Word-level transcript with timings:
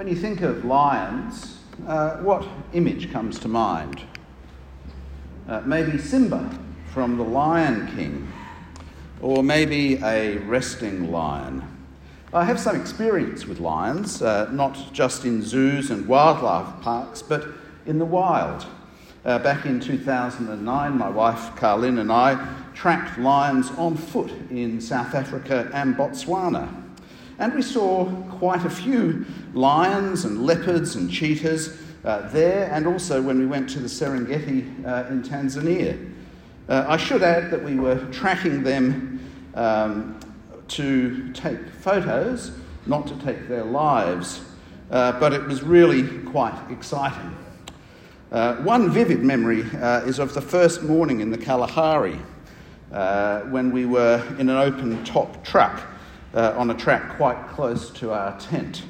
When 0.00 0.08
you 0.08 0.16
think 0.16 0.40
of 0.40 0.64
lions, 0.64 1.58
uh, 1.86 2.16
what 2.22 2.48
image 2.72 3.12
comes 3.12 3.38
to 3.40 3.48
mind? 3.48 4.00
Uh, 5.46 5.60
maybe 5.66 5.98
Simba 5.98 6.58
from 6.94 7.18
The 7.18 7.22
Lion 7.22 7.86
King, 7.94 8.32
or 9.20 9.42
maybe 9.42 9.96
a 10.02 10.38
resting 10.38 11.12
lion. 11.12 11.62
I 12.32 12.46
have 12.46 12.58
some 12.58 12.80
experience 12.80 13.44
with 13.44 13.60
lions, 13.60 14.22
uh, 14.22 14.50
not 14.50 14.90
just 14.94 15.26
in 15.26 15.42
zoos 15.42 15.90
and 15.90 16.08
wildlife 16.08 16.80
parks, 16.80 17.20
but 17.20 17.48
in 17.84 17.98
the 17.98 18.06
wild. 18.06 18.64
Uh, 19.26 19.38
back 19.38 19.66
in 19.66 19.80
2009, 19.80 20.96
my 20.96 21.10
wife 21.10 21.54
Carlin 21.56 21.98
and 21.98 22.10
I 22.10 22.42
tracked 22.72 23.18
lions 23.18 23.70
on 23.72 23.98
foot 23.98 24.32
in 24.48 24.80
South 24.80 25.14
Africa 25.14 25.70
and 25.74 25.94
Botswana. 25.94 26.89
And 27.40 27.54
we 27.54 27.62
saw 27.62 28.04
quite 28.38 28.66
a 28.66 28.70
few 28.70 29.24
lions 29.54 30.26
and 30.26 30.44
leopards 30.44 30.96
and 30.96 31.10
cheetahs 31.10 31.80
uh, 32.04 32.28
there, 32.28 32.70
and 32.70 32.86
also 32.86 33.22
when 33.22 33.38
we 33.38 33.46
went 33.46 33.70
to 33.70 33.80
the 33.80 33.88
Serengeti 33.88 34.86
uh, 34.86 35.08
in 35.08 35.22
Tanzania. 35.22 36.12
Uh, 36.68 36.84
I 36.86 36.98
should 36.98 37.22
add 37.22 37.50
that 37.50 37.64
we 37.64 37.76
were 37.76 37.96
tracking 38.12 38.62
them 38.62 39.26
um, 39.54 40.20
to 40.68 41.32
take 41.32 41.66
photos, 41.70 42.52
not 42.84 43.06
to 43.06 43.16
take 43.20 43.48
their 43.48 43.64
lives, 43.64 44.42
uh, 44.90 45.18
but 45.18 45.32
it 45.32 45.42
was 45.42 45.62
really 45.62 46.18
quite 46.24 46.58
exciting. 46.70 47.34
Uh, 48.30 48.56
one 48.56 48.90
vivid 48.90 49.22
memory 49.22 49.64
uh, 49.80 50.02
is 50.02 50.18
of 50.18 50.34
the 50.34 50.42
first 50.42 50.82
morning 50.82 51.20
in 51.20 51.30
the 51.30 51.38
Kalahari 51.38 52.18
when 53.50 53.72
we 53.72 53.86
were 53.86 54.22
in 54.38 54.50
an 54.50 54.58
open 54.58 55.02
top 55.04 55.42
truck 55.42 55.89
uh, 56.34 56.54
on 56.56 56.70
a 56.70 56.74
track 56.74 57.16
quite 57.16 57.48
close 57.48 57.90
to 57.90 58.12
our 58.12 58.38
tent. 58.38 58.82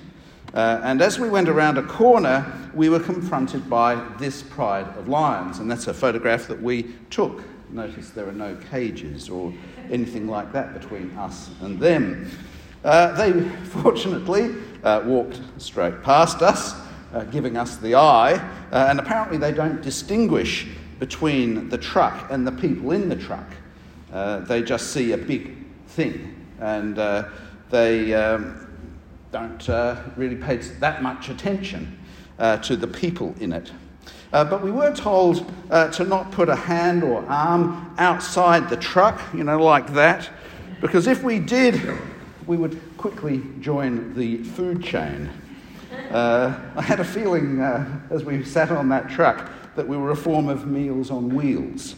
Uh, 0.52 0.80
and 0.82 1.00
as 1.00 1.18
we 1.18 1.28
went 1.28 1.48
around 1.48 1.78
a 1.78 1.82
corner, 1.82 2.44
we 2.74 2.88
were 2.88 3.00
confronted 3.00 3.68
by 3.70 3.94
this 4.18 4.42
pride 4.42 4.86
of 4.96 5.08
lions, 5.08 5.58
and 5.58 5.70
that's 5.70 5.86
a 5.86 5.94
photograph 5.94 6.48
that 6.48 6.60
we 6.60 6.82
took. 7.08 7.42
Notice 7.70 8.10
there 8.10 8.28
are 8.28 8.32
no 8.32 8.56
cages 8.70 9.28
or 9.28 9.52
anything 9.90 10.26
like 10.26 10.52
that 10.52 10.74
between 10.74 11.16
us 11.16 11.50
and 11.60 11.78
them. 11.78 12.28
Uh, 12.84 13.12
they 13.12 13.48
fortunately 13.64 14.56
uh, 14.82 15.02
walked 15.04 15.40
straight 15.58 16.02
past 16.02 16.42
us, 16.42 16.74
uh, 17.14 17.22
giving 17.24 17.56
us 17.56 17.76
the 17.76 17.94
eye, 17.94 18.34
uh, 18.72 18.86
and 18.88 18.98
apparently 18.98 19.38
they 19.38 19.52
don't 19.52 19.82
distinguish 19.82 20.66
between 20.98 21.68
the 21.68 21.78
truck 21.78 22.30
and 22.30 22.44
the 22.44 22.52
people 22.52 22.90
in 22.90 23.08
the 23.08 23.16
truck. 23.16 23.46
they 24.48 24.62
just 24.62 24.92
see 24.92 25.12
a 25.12 25.16
big 25.16 25.56
thing 25.86 26.39
and 26.60 26.98
uh, 26.98 27.28
they 27.70 28.14
um, 28.14 28.68
don't 29.32 29.68
uh, 29.68 30.02
really 30.16 30.36
pay 30.36 30.56
that 30.56 31.02
much 31.02 31.28
attention 31.28 31.98
uh, 32.38 32.56
to 32.58 32.76
the 32.76 32.86
people 32.86 33.34
in 33.40 33.52
it. 33.52 33.72
Uh, 34.32 34.44
but 34.44 34.62
we 34.62 34.70
were 34.70 34.94
told 34.94 35.50
uh, 35.70 35.88
to 35.90 36.04
not 36.04 36.30
put 36.30 36.48
a 36.48 36.54
hand 36.54 37.02
or 37.02 37.24
arm 37.26 37.92
outside 37.98 38.68
the 38.70 38.76
truck, 38.76 39.20
you 39.34 39.42
know, 39.42 39.60
like 39.62 39.92
that, 39.92 40.30
because 40.80 41.06
if 41.06 41.22
we 41.24 41.38
did, 41.38 41.80
we 42.46 42.56
would 42.56 42.80
quickly 42.96 43.42
join 43.60 44.14
the 44.14 44.38
food 44.38 44.82
chain. 44.82 45.28
I 46.12 46.82
had 46.82 47.00
a 47.00 47.04
feeling 47.04 47.60
as 48.10 48.24
we 48.24 48.44
sat 48.44 48.70
on 48.70 48.88
that 48.88 49.10
truck 49.10 49.50
that 49.76 49.86
we 49.86 49.96
were 49.96 50.10
a 50.10 50.16
form 50.16 50.48
of 50.48 50.66
Meals 50.66 51.10
on 51.10 51.28
Wheels. 51.34 51.94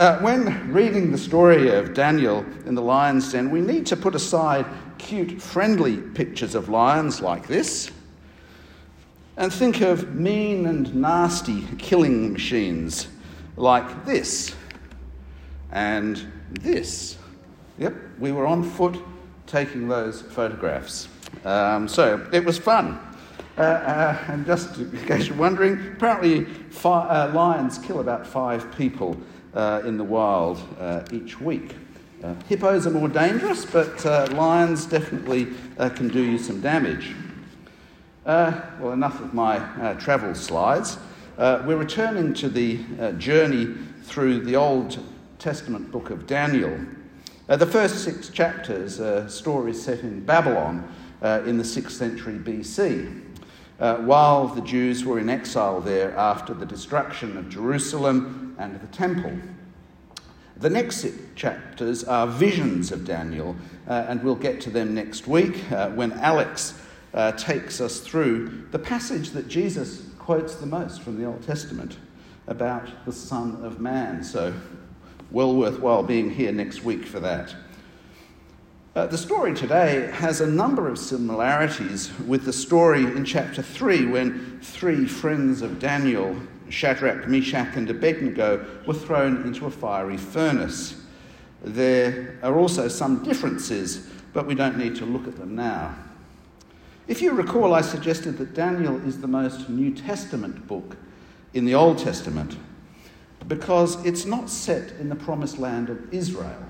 Uh, 0.00 0.18
when 0.20 0.72
reading 0.72 1.12
the 1.12 1.18
story 1.18 1.68
of 1.68 1.92
Daniel 1.92 2.42
in 2.64 2.74
the 2.74 2.80
lion's 2.80 3.32
den, 3.32 3.50
we 3.50 3.60
need 3.60 3.84
to 3.84 3.94
put 3.94 4.14
aside 4.14 4.64
cute, 4.96 5.42
friendly 5.42 5.98
pictures 5.98 6.54
of 6.54 6.70
lions 6.70 7.20
like 7.20 7.46
this 7.46 7.90
and 9.36 9.52
think 9.52 9.82
of 9.82 10.14
mean 10.14 10.64
and 10.64 10.94
nasty 10.94 11.66
killing 11.76 12.32
machines 12.32 13.08
like 13.58 14.06
this 14.06 14.54
and 15.70 16.32
this. 16.48 17.18
Yep, 17.76 17.94
we 18.18 18.32
were 18.32 18.46
on 18.46 18.62
foot 18.62 18.96
taking 19.46 19.86
those 19.86 20.22
photographs. 20.22 21.08
Um, 21.44 21.86
so 21.86 22.26
it 22.32 22.42
was 22.42 22.56
fun. 22.56 22.98
Uh, 23.58 23.60
uh, 23.60 24.24
and 24.28 24.46
just 24.46 24.78
in 24.78 25.04
case 25.04 25.26
you're 25.26 25.36
wondering, 25.36 25.92
apparently 25.92 26.46
uh, 26.86 27.30
lions 27.34 27.76
kill 27.76 28.00
about 28.00 28.26
five 28.26 28.74
people 28.78 29.14
uh, 29.54 29.82
in 29.84 29.96
the 29.96 30.04
wild 30.04 30.60
uh, 30.78 31.02
each 31.12 31.40
week. 31.40 31.74
Uh, 32.22 32.34
hippos 32.48 32.86
are 32.86 32.90
more 32.90 33.08
dangerous, 33.08 33.64
but 33.64 34.04
uh, 34.04 34.28
lions 34.32 34.84
definitely 34.84 35.48
uh, 35.78 35.88
can 35.88 36.08
do 36.08 36.22
you 36.22 36.38
some 36.38 36.60
damage. 36.60 37.14
Uh, 38.26 38.60
well, 38.78 38.92
enough 38.92 39.20
of 39.20 39.32
my 39.32 39.94
travel 39.98 40.34
slides. 40.34 40.98
we're 41.38 41.76
returning 41.76 42.34
to 42.34 42.48
the 42.48 42.78
journey 43.16 43.74
through 44.02 44.40
the 44.40 44.54
Old 44.54 44.98
Testament 45.38 45.90
book 45.90 46.10
of 46.10 46.26
Daniel. 46.26 46.78
the 47.46 47.66
first 47.66 48.04
six 48.04 48.28
chapters 48.28 49.00
are 49.00 49.26
stories 49.28 49.82
set 49.82 50.00
in 50.00 50.20
Babylon 50.20 50.86
in 51.46 51.56
the 51.56 51.64
6th 51.64 51.92
century 51.92 52.34
BC. 52.34 53.29
Uh, 53.80 53.96
while 53.96 54.46
the 54.46 54.60
Jews 54.60 55.06
were 55.06 55.18
in 55.18 55.30
exile 55.30 55.80
there 55.80 56.14
after 56.14 56.52
the 56.52 56.66
destruction 56.66 57.38
of 57.38 57.48
Jerusalem 57.48 58.54
and 58.58 58.78
the 58.78 58.86
temple. 58.88 59.32
The 60.58 60.68
next 60.68 61.06
chapters 61.34 62.04
are 62.04 62.26
visions 62.26 62.92
of 62.92 63.06
Daniel, 63.06 63.56
uh, 63.88 64.04
and 64.06 64.22
we'll 64.22 64.34
get 64.34 64.60
to 64.62 64.70
them 64.70 64.94
next 64.94 65.26
week 65.26 65.72
uh, 65.72 65.88
when 65.92 66.12
Alex 66.12 66.74
uh, 67.14 67.32
takes 67.32 67.80
us 67.80 68.00
through 68.00 68.66
the 68.70 68.78
passage 68.78 69.30
that 69.30 69.48
Jesus 69.48 70.10
quotes 70.18 70.56
the 70.56 70.66
most 70.66 71.00
from 71.00 71.18
the 71.18 71.24
Old 71.24 71.42
Testament 71.42 71.96
about 72.46 73.06
the 73.06 73.12
Son 73.12 73.64
of 73.64 73.80
Man. 73.80 74.22
So, 74.22 74.52
well 75.30 75.56
worthwhile 75.56 76.02
being 76.02 76.28
here 76.28 76.52
next 76.52 76.84
week 76.84 77.06
for 77.06 77.20
that. 77.20 77.54
Uh, 78.96 79.06
the 79.06 79.16
story 79.16 79.54
today 79.54 80.10
has 80.12 80.40
a 80.40 80.46
number 80.46 80.88
of 80.88 80.98
similarities 80.98 82.10
with 82.26 82.44
the 82.44 82.52
story 82.52 83.04
in 83.04 83.24
chapter 83.24 83.62
3 83.62 84.06
when 84.06 84.58
three 84.62 85.06
friends 85.06 85.62
of 85.62 85.78
Daniel 85.78 86.34
Shadrach, 86.70 87.28
Meshach, 87.28 87.76
and 87.76 87.88
Abednego 87.88 88.66
were 88.88 88.94
thrown 88.94 89.42
into 89.42 89.66
a 89.66 89.70
fiery 89.70 90.16
furnace. 90.16 91.00
There 91.62 92.36
are 92.42 92.58
also 92.58 92.88
some 92.88 93.22
differences, 93.22 94.08
but 94.32 94.46
we 94.48 94.56
don't 94.56 94.76
need 94.76 94.96
to 94.96 95.06
look 95.06 95.28
at 95.28 95.36
them 95.36 95.54
now. 95.54 95.94
If 97.06 97.22
you 97.22 97.30
recall, 97.30 97.74
I 97.74 97.82
suggested 97.82 98.38
that 98.38 98.54
Daniel 98.54 98.96
is 99.06 99.20
the 99.20 99.28
most 99.28 99.68
New 99.68 99.94
Testament 99.94 100.66
book 100.66 100.96
in 101.54 101.64
the 101.64 101.76
Old 101.76 101.98
Testament 101.98 102.56
because 103.46 104.04
it's 104.04 104.24
not 104.24 104.50
set 104.50 104.90
in 104.98 105.08
the 105.08 105.16
promised 105.16 105.58
land 105.58 105.90
of 105.90 106.12
Israel. 106.12 106.64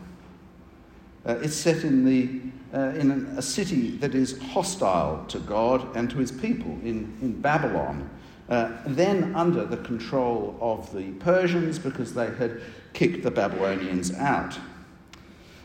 Uh, 1.26 1.36
it's 1.42 1.56
set 1.56 1.84
in, 1.84 2.04
the, 2.04 2.40
uh, 2.76 2.94
in 2.98 3.10
a 3.36 3.42
city 3.42 3.96
that 3.98 4.14
is 4.14 4.40
hostile 4.40 5.24
to 5.26 5.38
God 5.40 5.96
and 5.96 6.08
to 6.10 6.18
his 6.18 6.32
people, 6.32 6.70
in, 6.82 7.16
in 7.20 7.40
Babylon 7.40 8.08
uh, 8.50 8.72
then 8.84 9.34
under 9.36 9.64
the 9.64 9.76
control 9.78 10.58
of 10.60 10.92
the 10.92 11.12
Persians 11.12 11.78
because 11.78 12.12
they 12.12 12.34
had 12.34 12.60
kicked 12.92 13.22
the 13.22 13.30
Babylonians 13.30 14.12
out. 14.14 14.58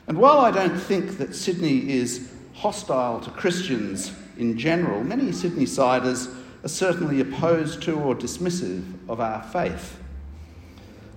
And 0.07 0.17
while 0.19 0.37
I 0.37 0.51
don't 0.51 0.77
think 0.77 1.17
that 1.17 1.35
Sydney 1.35 1.89
is 1.89 2.31
hostile 2.53 3.19
to 3.21 3.31
Christians 3.31 4.13
in 4.37 4.57
general, 4.57 5.03
many 5.03 5.31
Sydney 5.31 5.65
siders 5.65 6.29
are 6.63 6.69
certainly 6.69 7.21
opposed 7.21 7.81
to 7.83 7.95
or 7.99 8.13
dismissive 8.13 8.83
of 9.09 9.19
our 9.19 9.41
faith. 9.41 9.99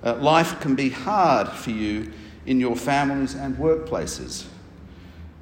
Uh, 0.03 0.15
life 0.17 0.59
can 0.61 0.75
be 0.75 0.89
hard 0.89 1.51
for 1.51 1.71
you 1.71 2.11
in 2.49 2.59
your 2.59 2.75
families 2.75 3.35
and 3.35 3.55
workplaces 3.59 4.47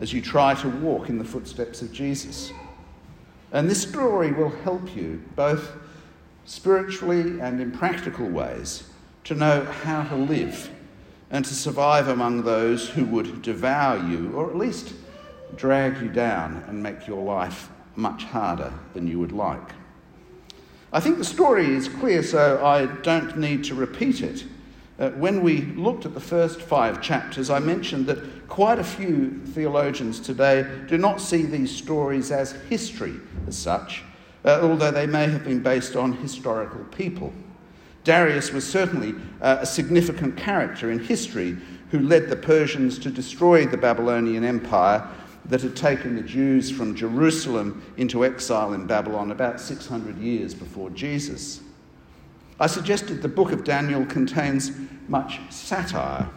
as 0.00 0.12
you 0.12 0.20
try 0.20 0.54
to 0.54 0.68
walk 0.68 1.08
in 1.08 1.18
the 1.18 1.24
footsteps 1.24 1.80
of 1.80 1.92
Jesus. 1.92 2.50
And 3.52 3.70
this 3.70 3.80
story 3.80 4.32
will 4.32 4.50
help 4.50 4.96
you 4.96 5.22
both 5.36 5.70
spiritually 6.46 7.40
and 7.40 7.60
in 7.60 7.70
practical 7.70 8.26
ways, 8.26 8.90
to 9.22 9.36
know 9.36 9.64
how 9.84 10.02
to 10.02 10.16
live 10.16 10.68
and 11.30 11.44
to 11.44 11.54
survive 11.54 12.08
among 12.08 12.42
those 12.42 12.88
who 12.88 13.04
would 13.04 13.40
devour 13.40 13.98
you 14.08 14.32
or 14.34 14.50
at 14.50 14.56
least 14.56 14.92
drag 15.54 16.02
you 16.02 16.08
down 16.08 16.64
and 16.66 16.82
make 16.82 17.06
your 17.06 17.22
life 17.22 17.68
much 17.94 18.24
harder 18.24 18.72
than 18.94 19.06
you 19.06 19.20
would 19.20 19.32
like. 19.32 19.70
I 20.92 20.98
think 20.98 21.18
the 21.18 21.24
story 21.24 21.72
is 21.72 21.88
clear, 21.88 22.24
so 22.24 22.64
I 22.64 22.86
don't 22.86 23.38
need 23.38 23.62
to 23.64 23.76
repeat 23.76 24.22
it. 24.22 24.44
Uh, 24.98 25.10
when 25.10 25.42
we 25.42 25.60
looked 25.62 26.06
at 26.06 26.14
the 26.14 26.20
first 26.20 26.60
five 26.60 27.02
chapters, 27.02 27.50
I 27.50 27.58
mentioned 27.58 28.06
that 28.06 28.48
quite 28.48 28.78
a 28.78 28.84
few 28.84 29.42
theologians 29.48 30.20
today 30.20 30.66
do 30.88 30.96
not 30.96 31.20
see 31.20 31.42
these 31.42 31.74
stories 31.74 32.30
as 32.30 32.52
history 32.70 33.14
as 33.46 33.58
such, 33.58 34.04
uh, 34.44 34.60
although 34.62 34.90
they 34.90 35.06
may 35.06 35.28
have 35.28 35.44
been 35.44 35.62
based 35.62 35.96
on 35.96 36.12
historical 36.12 36.82
people. 36.84 37.32
Darius 38.04 38.52
was 38.52 38.66
certainly 38.66 39.14
uh, 39.42 39.58
a 39.60 39.66
significant 39.66 40.36
character 40.36 40.90
in 40.90 40.98
history 40.98 41.58
who 41.90 41.98
led 41.98 42.30
the 42.30 42.36
Persians 42.36 42.98
to 43.00 43.10
destroy 43.10 43.66
the 43.66 43.76
Babylonian 43.76 44.44
Empire 44.44 45.06
that 45.44 45.60
had 45.60 45.76
taken 45.76 46.16
the 46.16 46.22
Jews 46.22 46.70
from 46.70 46.94
Jerusalem 46.94 47.84
into 47.98 48.24
exile 48.24 48.72
in 48.72 48.86
Babylon 48.86 49.30
about 49.30 49.60
600 49.60 50.16
years 50.18 50.54
before 50.54 50.88
Jesus. 50.90 51.60
I 52.58 52.66
suggested 52.66 53.20
the 53.20 53.28
book 53.28 53.52
of 53.52 53.64
Daniel 53.64 54.06
contains 54.06 54.72
much 55.08 55.40
satire 55.50 56.28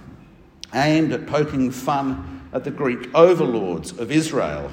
aimed 0.73 1.11
at 1.11 1.25
poking 1.27 1.71
fun 1.71 2.49
at 2.53 2.63
the 2.63 2.71
Greek 2.71 3.13
overlords 3.15 3.91
of 3.97 4.11
Israel 4.11 4.71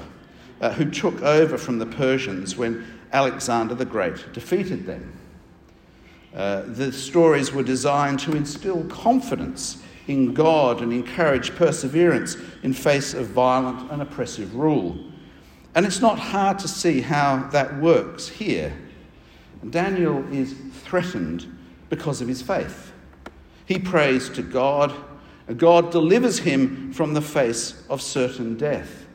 uh, 0.61 0.71
who 0.71 0.89
took 0.89 1.21
over 1.21 1.57
from 1.57 1.79
the 1.79 1.85
Persians 1.85 2.57
when 2.57 2.85
Alexander 3.13 3.75
the 3.75 3.85
Great 3.85 4.33
defeated 4.33 4.85
them. 4.85 5.13
Uh, 6.35 6.63
the 6.65 6.91
stories 6.91 7.51
were 7.51 7.63
designed 7.63 8.19
to 8.19 8.35
instill 8.35 8.83
confidence 8.85 9.81
in 10.07 10.33
God 10.33 10.81
and 10.81 10.91
encourage 10.91 11.55
perseverance 11.55 12.37
in 12.63 12.73
face 12.73 13.13
of 13.13 13.27
violent 13.27 13.91
and 13.91 14.01
oppressive 14.01 14.55
rule. 14.55 14.97
And 15.75 15.85
it's 15.85 16.01
not 16.01 16.19
hard 16.19 16.59
to 16.59 16.67
see 16.67 17.01
how 17.01 17.47
that 17.51 17.79
works 17.79 18.27
here. 18.27 18.73
Daniel 19.69 20.23
is 20.33 20.53
threatened 20.83 21.45
because 21.89 22.21
of 22.21 22.27
his 22.27 22.41
faith. 22.41 22.91
He 23.65 23.79
prays 23.79 24.29
to 24.29 24.41
God, 24.41 24.93
and 25.47 25.57
God 25.57 25.91
delivers 25.91 26.39
him 26.39 26.93
from 26.93 27.13
the 27.13 27.21
face 27.21 27.83
of 27.89 28.01
certain 28.01 28.57
death. 28.57 29.05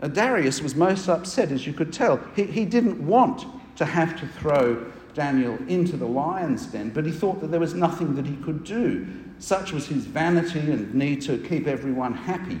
And 0.00 0.14
Darius 0.14 0.60
was 0.60 0.74
most 0.74 1.08
upset, 1.08 1.50
as 1.50 1.66
you 1.66 1.72
could 1.72 1.92
tell. 1.92 2.20
He, 2.34 2.44
he 2.44 2.64
didn't 2.64 3.04
want 3.04 3.46
to 3.76 3.84
have 3.84 4.18
to 4.20 4.26
throw 4.26 4.92
Daniel 5.14 5.56
into 5.68 5.96
the 5.96 6.06
lion's 6.06 6.66
den, 6.66 6.90
but 6.90 7.06
he 7.06 7.12
thought 7.12 7.40
that 7.40 7.50
there 7.50 7.60
was 7.60 7.74
nothing 7.74 8.14
that 8.16 8.26
he 8.26 8.36
could 8.36 8.64
do. 8.64 9.06
Such 9.38 9.72
was 9.72 9.86
his 9.86 10.04
vanity 10.04 10.60
and 10.60 10.94
need 10.94 11.22
to 11.22 11.38
keep 11.38 11.66
everyone 11.66 12.12
happy. 12.12 12.60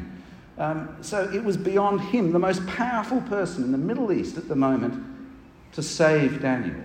Um, 0.58 0.96
so 1.02 1.30
it 1.34 1.44
was 1.44 1.58
beyond 1.58 2.00
him, 2.00 2.32
the 2.32 2.38
most 2.38 2.66
powerful 2.66 3.20
person 3.22 3.64
in 3.64 3.72
the 3.72 3.78
Middle 3.78 4.10
East 4.10 4.38
at 4.38 4.48
the 4.48 4.56
moment, 4.56 5.02
to 5.76 5.82
save 5.82 6.40
Daniel, 6.40 6.80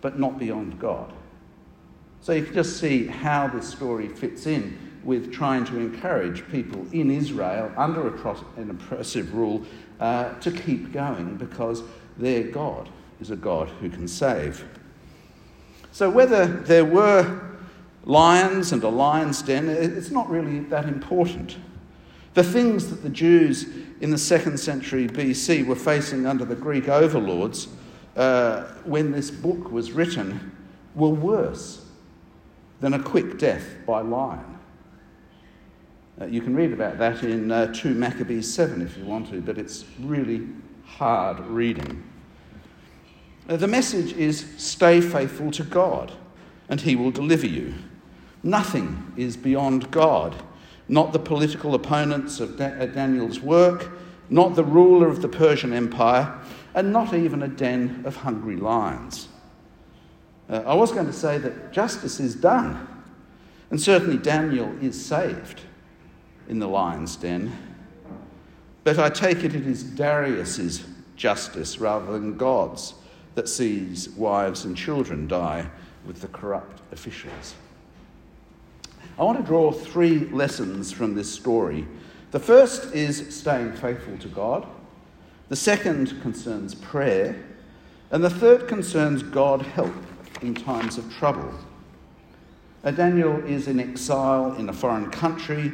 but 0.00 0.18
not 0.18 0.38
beyond 0.38 0.80
God. 0.80 1.12
So 2.22 2.32
you 2.32 2.42
can 2.42 2.54
just 2.54 2.80
see 2.80 3.06
how 3.06 3.48
this 3.48 3.68
story 3.68 4.08
fits 4.08 4.46
in 4.46 4.78
with 5.04 5.30
trying 5.30 5.66
to 5.66 5.78
encourage 5.78 6.46
people 6.50 6.86
in 6.92 7.10
Israel 7.10 7.70
under 7.76 8.08
an 8.08 8.70
oppressive 8.70 9.34
rule 9.34 9.62
uh, 10.00 10.32
to 10.38 10.50
keep 10.50 10.90
going 10.92 11.36
because 11.36 11.82
their 12.16 12.44
God 12.44 12.88
is 13.20 13.30
a 13.30 13.36
God 13.36 13.68
who 13.68 13.90
can 13.90 14.08
save. 14.08 14.64
So, 15.92 16.08
whether 16.08 16.46
there 16.46 16.86
were 16.86 17.42
lions 18.04 18.72
and 18.72 18.82
a 18.82 18.88
lion's 18.88 19.42
den, 19.42 19.68
it's 19.68 20.10
not 20.10 20.30
really 20.30 20.60
that 20.60 20.86
important. 20.86 21.58
The 22.34 22.44
things 22.44 22.88
that 22.90 23.02
the 23.02 23.10
Jews 23.10 23.66
in 24.00 24.10
the 24.10 24.18
second 24.18 24.58
century 24.58 25.08
BC 25.08 25.66
were 25.66 25.74
facing 25.76 26.26
under 26.26 26.44
the 26.44 26.54
Greek 26.54 26.88
overlords 26.88 27.68
uh, 28.16 28.64
when 28.84 29.10
this 29.10 29.30
book 29.30 29.70
was 29.70 29.92
written 29.92 30.56
were 30.94 31.08
worse 31.08 31.86
than 32.80 32.94
a 32.94 33.02
quick 33.02 33.38
death 33.38 33.64
by 33.86 34.00
lion. 34.00 34.58
Uh, 36.20 36.26
you 36.26 36.40
can 36.40 36.54
read 36.54 36.72
about 36.72 36.98
that 36.98 37.22
in 37.22 37.50
uh, 37.50 37.72
2 37.72 37.94
Maccabees 37.94 38.52
7 38.52 38.82
if 38.82 38.96
you 38.96 39.04
want 39.04 39.30
to, 39.30 39.40
but 39.40 39.58
it's 39.58 39.84
really 40.00 40.46
hard 40.84 41.40
reading. 41.46 42.02
Uh, 43.48 43.56
the 43.56 43.66
message 43.66 44.12
is 44.12 44.46
stay 44.58 45.00
faithful 45.00 45.50
to 45.50 45.64
God, 45.64 46.12
and 46.68 46.80
He 46.80 46.94
will 46.94 47.10
deliver 47.10 47.46
you. 47.46 47.74
Nothing 48.42 49.12
is 49.16 49.36
beyond 49.36 49.90
God, 49.90 50.34
not 50.90 51.12
the 51.12 51.18
political 51.20 51.76
opponents 51.76 52.40
of 52.40 52.60
uh, 52.60 52.86
Daniel's 52.86 53.38
work, 53.38 53.92
not 54.28 54.56
the 54.56 54.64
ruler 54.64 55.06
of 55.06 55.22
the 55.22 55.28
Persian 55.28 55.72
Empire, 55.72 56.36
and 56.74 56.92
not 56.92 57.14
even 57.14 57.44
a 57.44 57.48
den 57.48 58.02
of 58.04 58.16
hungry 58.16 58.56
lions. 58.56 59.28
Uh, 60.48 60.62
I 60.66 60.74
was 60.74 60.90
going 60.90 61.06
to 61.06 61.12
say 61.12 61.38
that 61.38 61.72
justice 61.72 62.18
is 62.18 62.34
done, 62.34 62.88
and 63.70 63.80
certainly 63.80 64.18
Daniel 64.18 64.76
is 64.82 65.02
saved 65.02 65.60
in 66.48 66.58
the 66.58 66.66
lion's 66.66 67.14
den. 67.14 67.56
But 68.82 68.98
I 68.98 69.10
take 69.10 69.44
it 69.44 69.54
it 69.54 69.68
is 69.68 69.84
Darius's 69.84 70.84
justice 71.14 71.78
rather 71.78 72.10
than 72.10 72.36
God's 72.36 72.94
that 73.36 73.48
sees 73.48 74.08
wives 74.10 74.64
and 74.64 74.76
children 74.76 75.28
die 75.28 75.70
with 76.04 76.20
the 76.20 76.28
corrupt 76.28 76.82
officials. 76.90 77.54
I 79.20 79.24
want 79.24 79.36
to 79.36 79.44
draw 79.44 79.70
three 79.70 80.20
lessons 80.30 80.90
from 80.90 81.14
this 81.14 81.30
story. 81.30 81.86
The 82.30 82.40
first 82.40 82.94
is 82.94 83.36
staying 83.36 83.74
faithful 83.74 84.16
to 84.16 84.28
God, 84.28 84.66
the 85.50 85.56
second 85.56 86.22
concerns 86.22 86.74
prayer, 86.74 87.44
and 88.10 88.24
the 88.24 88.30
third 88.30 88.66
concerns 88.66 89.22
God 89.22 89.60
help 89.60 89.92
in 90.40 90.54
times 90.54 90.96
of 90.96 91.12
trouble. 91.12 91.52
Now, 92.82 92.92
Daniel 92.92 93.44
is 93.44 93.68
in 93.68 93.78
exile 93.78 94.54
in 94.54 94.70
a 94.70 94.72
foreign 94.72 95.10
country 95.10 95.70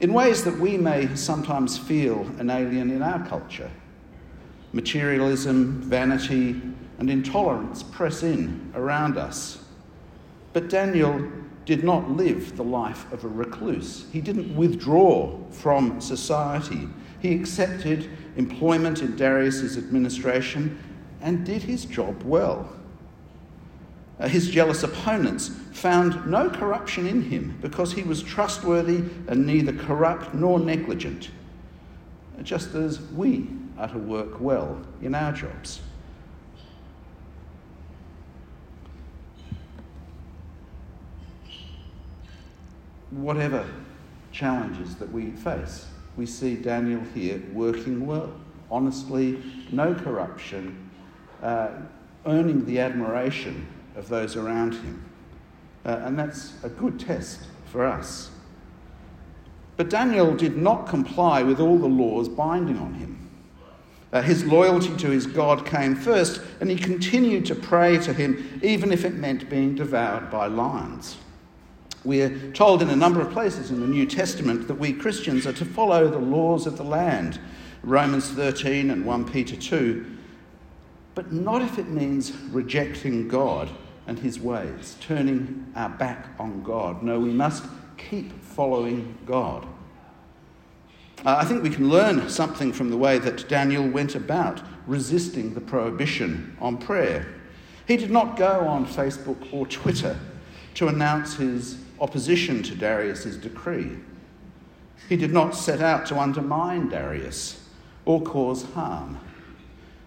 in 0.00 0.14
ways 0.14 0.42
that 0.44 0.58
we 0.58 0.78
may 0.78 1.14
sometimes 1.14 1.76
feel 1.76 2.22
an 2.38 2.48
alien 2.48 2.90
in 2.90 3.02
our 3.02 3.22
culture. 3.26 3.70
Materialism, 4.72 5.82
vanity, 5.82 6.62
and 6.98 7.10
intolerance 7.10 7.82
press 7.82 8.22
in 8.22 8.72
around 8.74 9.18
us. 9.18 9.62
But 10.54 10.70
Daniel 10.70 11.30
did 11.68 11.84
not 11.84 12.10
live 12.10 12.56
the 12.56 12.64
life 12.64 13.12
of 13.12 13.24
a 13.24 13.28
recluse. 13.28 14.06
He 14.10 14.22
didn't 14.22 14.56
withdraw 14.56 15.38
from 15.50 16.00
society. 16.00 16.88
He 17.20 17.34
accepted 17.34 18.08
employment 18.36 19.02
in 19.02 19.16
Darius's 19.16 19.76
administration 19.76 20.78
and 21.20 21.44
did 21.44 21.62
his 21.62 21.84
job 21.84 22.22
well. 22.22 22.72
Uh, 24.18 24.28
his 24.28 24.48
jealous 24.48 24.82
opponents 24.82 25.50
found 25.72 26.26
no 26.26 26.48
corruption 26.48 27.06
in 27.06 27.20
him 27.20 27.58
because 27.60 27.92
he 27.92 28.02
was 28.02 28.22
trustworthy 28.22 29.04
and 29.26 29.46
neither 29.46 29.74
corrupt 29.74 30.32
nor 30.32 30.58
negligent, 30.58 31.28
just 32.44 32.74
as 32.76 33.02
we 33.12 33.46
are 33.76 33.88
to 33.88 33.98
work 33.98 34.40
well 34.40 34.80
in 35.02 35.14
our 35.14 35.32
jobs. 35.32 35.82
Whatever 43.10 43.66
challenges 44.32 44.96
that 44.96 45.10
we 45.10 45.30
face, 45.30 45.86
we 46.16 46.26
see 46.26 46.56
Daniel 46.56 47.00
here 47.14 47.42
working 47.52 48.06
well, 48.06 48.32
honestly, 48.70 49.42
no 49.72 49.94
corruption, 49.94 50.90
uh, 51.42 51.70
earning 52.26 52.64
the 52.66 52.78
admiration 52.80 53.66
of 53.96 54.08
those 54.08 54.36
around 54.36 54.74
him. 54.74 55.04
Uh, 55.86 56.00
and 56.04 56.18
that's 56.18 56.52
a 56.62 56.68
good 56.68 57.00
test 57.00 57.40
for 57.66 57.86
us. 57.86 58.30
But 59.76 59.90
Daniel 59.90 60.34
did 60.34 60.56
not 60.56 60.88
comply 60.88 61.42
with 61.42 61.60
all 61.60 61.78
the 61.78 61.86
laws 61.86 62.28
binding 62.28 62.78
on 62.78 62.94
him. 62.94 63.30
Uh, 64.12 64.22
his 64.22 64.44
loyalty 64.44 64.96
to 64.96 65.10
his 65.10 65.26
God 65.26 65.64
came 65.64 65.94
first, 65.94 66.40
and 66.60 66.68
he 66.68 66.76
continued 66.76 67.46
to 67.46 67.54
pray 67.54 67.98
to 67.98 68.12
him, 68.12 68.60
even 68.62 68.90
if 68.90 69.04
it 69.04 69.14
meant 69.14 69.48
being 69.48 69.74
devoured 69.74 70.30
by 70.30 70.46
lions. 70.46 71.18
We're 72.04 72.52
told 72.52 72.82
in 72.82 72.90
a 72.90 72.96
number 72.96 73.20
of 73.20 73.32
places 73.32 73.70
in 73.70 73.80
the 73.80 73.86
New 73.86 74.06
Testament 74.06 74.68
that 74.68 74.78
we 74.78 74.92
Christians 74.92 75.46
are 75.46 75.52
to 75.54 75.64
follow 75.64 76.08
the 76.08 76.18
laws 76.18 76.66
of 76.66 76.76
the 76.76 76.84
land 76.84 77.40
Romans 77.82 78.30
13 78.30 78.90
and 78.90 79.04
1 79.04 79.30
Peter 79.30 79.56
2, 79.56 80.04
but 81.14 81.32
not 81.32 81.62
if 81.62 81.78
it 81.78 81.88
means 81.88 82.32
rejecting 82.50 83.28
God 83.28 83.68
and 84.06 84.18
his 84.18 84.40
ways, 84.40 84.96
turning 85.00 85.66
our 85.76 85.88
back 85.88 86.28
on 86.38 86.62
God. 86.62 87.02
No, 87.02 87.20
we 87.20 87.30
must 87.30 87.64
keep 87.96 88.32
following 88.42 89.16
God. 89.26 89.66
Uh, 91.24 91.36
I 91.40 91.44
think 91.44 91.62
we 91.62 91.70
can 91.70 91.88
learn 91.88 92.28
something 92.28 92.72
from 92.72 92.90
the 92.90 92.96
way 92.96 93.18
that 93.18 93.48
Daniel 93.48 93.86
went 93.88 94.14
about 94.14 94.62
resisting 94.86 95.54
the 95.54 95.60
prohibition 95.60 96.56
on 96.60 96.78
prayer. 96.78 97.26
He 97.86 97.96
did 97.96 98.10
not 98.10 98.36
go 98.36 98.66
on 98.66 98.86
Facebook 98.86 99.52
or 99.52 99.66
Twitter 99.66 100.18
to 100.74 100.88
announce 100.88 101.34
his 101.34 101.78
opposition 102.00 102.62
to 102.64 102.74
Darius's 102.74 103.36
decree. 103.36 103.98
He 105.08 105.16
did 105.16 105.32
not 105.32 105.54
set 105.54 105.80
out 105.80 106.06
to 106.06 106.18
undermine 106.18 106.88
Darius 106.88 107.68
or 108.04 108.22
cause 108.22 108.64
harm. 108.72 109.18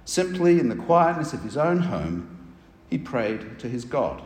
Simply, 0.05 0.59
in 0.59 0.69
the 0.69 0.75
quietness 0.75 1.33
of 1.33 1.43
his 1.43 1.57
own 1.57 1.79
home, 1.79 2.53
he 2.89 2.97
prayed 2.97 3.59
to 3.59 3.69
his 3.69 3.85
God. 3.85 4.21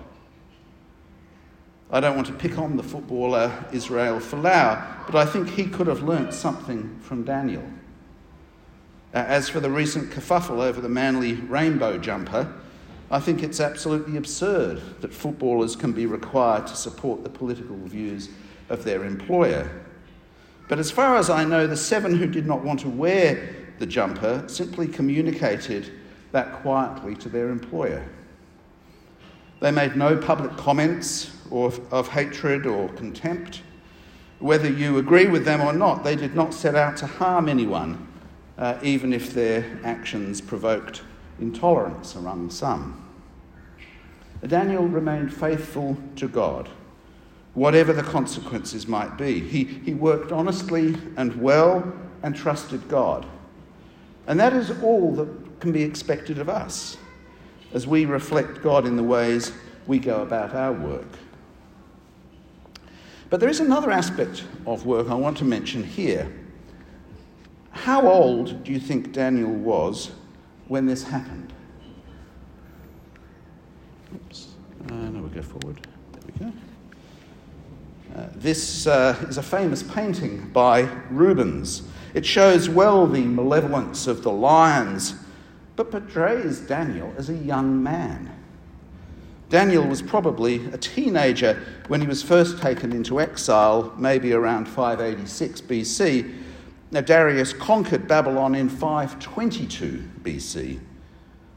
I 1.92 2.00
don't 2.00 2.16
want 2.16 2.28
to 2.28 2.34
pick 2.34 2.58
on 2.58 2.78
the 2.78 2.84
footballer 2.84 3.66
Israel 3.72 4.20
Folau, 4.20 5.06
but 5.06 5.16
I 5.16 5.26
think 5.26 5.50
he 5.50 5.66
could 5.66 5.88
have 5.88 6.02
learnt 6.02 6.34
something 6.34 6.98
from 7.02 7.24
Daniel. 7.24 7.64
As 9.14 9.48
for 9.48 9.60
the 9.60 9.70
recent 9.70 10.12
kerfuffle 10.12 10.62
over 10.62 10.82
the 10.82 10.90
Manly 10.90 11.34
rainbow 11.34 11.98
jumper, 11.98 12.52
I 13.12 13.20
think 13.20 13.44
it's 13.44 13.60
absolutely 13.60 14.18
absurd 14.18 14.82
that 15.02 15.14
footballers 15.14 15.76
can 15.76 15.92
be 15.92 16.06
required 16.08 16.66
to 16.68 16.76
support 16.76 17.24
the 17.24 17.30
political 17.30 17.78
views 17.86 18.30
of 18.70 18.84
their 18.84 19.06
employer. 19.06 19.70
But 20.68 20.80
as 20.80 20.90
far 20.90 21.18
as 21.18 21.30
I 21.30 21.44
know, 21.44 21.68
the 21.68 21.78
seven 21.78 22.16
who 22.16 22.26
did 22.26 22.48
not 22.48 22.64
want 22.64 22.80
to 22.82 22.90
wear 22.90 23.56
the 23.78 23.86
jumper 23.86 24.44
simply 24.48 24.88
communicated 24.88 25.92
that 26.32 26.52
quietly 26.62 27.16
to 27.18 27.30
their 27.30 27.50
employer. 27.50 28.08
They 29.60 29.72
made 29.72 29.96
no 29.96 30.18
public 30.18 30.58
comments 30.58 31.32
of, 31.52 31.80
of 31.94 32.08
hatred 32.08 32.66
or 32.66 32.90
contempt. 32.90 33.62
Whether 34.40 34.70
you 34.70 34.98
agree 34.98 35.28
with 35.28 35.46
them 35.46 35.62
or 35.62 35.74
not, 35.74 36.04
they 36.04 36.16
did 36.16 36.36
not 36.36 36.54
set 36.54 36.76
out 36.76 36.98
to 36.98 37.08
harm 37.08 37.48
anyone, 37.48 38.08
uh, 38.58 38.78
even 38.82 39.14
if 39.14 39.34
their 39.34 39.80
actions 39.84 40.42
provoked 40.42 41.04
intolerance 41.40 42.16
among 42.16 42.50
some. 42.50 43.02
Daniel 44.46 44.88
remained 44.88 45.34
faithful 45.34 45.98
to 46.18 46.28
God, 46.28 46.70
whatever 47.54 47.94
the 47.94 48.04
consequences 48.04 48.88
might 48.88 49.18
be. 49.18 49.40
He, 49.40 49.64
he 49.64 49.94
worked 49.94 50.32
honestly 50.32 50.98
and 51.18 51.42
well 51.42 51.94
and 52.22 52.36
trusted 52.36 52.88
God. 52.88 53.26
And 54.28 54.40
that 54.40 54.54
is 54.54 54.72
all 54.82 55.16
that 55.16 55.60
can 55.60 55.72
be 55.72 55.84
expected 55.84 56.38
of 56.40 56.50
us 56.50 56.98
as 57.74 57.88
we 57.88 58.06
reflect 58.06 58.62
God 58.62 58.86
in 58.86 58.96
the 58.96 59.04
ways 59.04 59.52
we 59.88 60.00
go 60.00 60.22
about 60.22 60.54
our 60.54 60.74
work. 60.74 61.08
But 63.30 63.40
there 63.40 63.50
is 63.50 63.60
another 63.60 63.92
aspect 63.92 64.44
of 64.66 64.86
work 64.86 65.10
I 65.10 65.16
want 65.16 65.38
to 65.40 65.44
mention 65.44 65.84
here. 65.84 66.32
How 67.72 68.08
old 68.08 68.64
do 68.64 68.72
you 68.72 68.80
think 68.80 69.12
Daniel 69.12 69.52
was 69.52 70.12
when 70.68 70.86
this 70.86 71.04
happened? 71.04 71.54
Oops. 74.14 74.48
Uh, 74.90 74.94
no, 74.94 75.22
we'll 75.22 75.30
go 75.30 75.42
forward. 75.42 75.88
There 76.14 76.22
we 76.26 76.46
go. 76.46 76.54
Uh, 78.16 78.30
this 78.36 78.88
uh, 78.88 79.16
is 79.28 79.38
a 79.38 79.44
famous 79.44 79.84
painting 79.84 80.50
by 80.50 80.82
Rubens. 81.10 81.84
It 82.14 82.26
shows 82.26 82.70
well 82.70 83.08
the 83.08 83.22
malevolence 83.22 84.08
of 84.08 84.24
the 84.24 84.32
lions, 84.32 85.16
but 85.76 85.92
portrays 85.92 86.62
Daniel 86.62 87.14
as 87.18 87.30
a 87.30 87.36
young 87.36 87.84
man. 87.84 88.32
Daniel 89.50 89.86
was 89.86 90.02
probably 90.02 90.66
a 90.68 90.78
teenager 90.78 91.62
when 91.88 92.02
he 92.02 92.08
was 92.08 92.24
first 92.24 92.62
taken 92.62 92.92
into 92.92 93.20
exile, 93.20 93.94
maybe 93.98 94.34
around 94.34 94.66
586 94.68 95.62
BC. 95.62 96.34
Now, 96.92 97.02
Darius 97.02 97.54
conquered 97.54 98.08
Babylon 98.08 98.56
in 98.56 98.70
522 98.70 100.04
BC. 100.22 100.80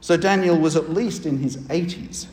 So 0.01 0.17
Daniel 0.17 0.57
was 0.57 0.77
at 0.77 0.91
least 0.91 1.27
in 1.27 1.39
his 1.39 1.57
80s 1.57 2.27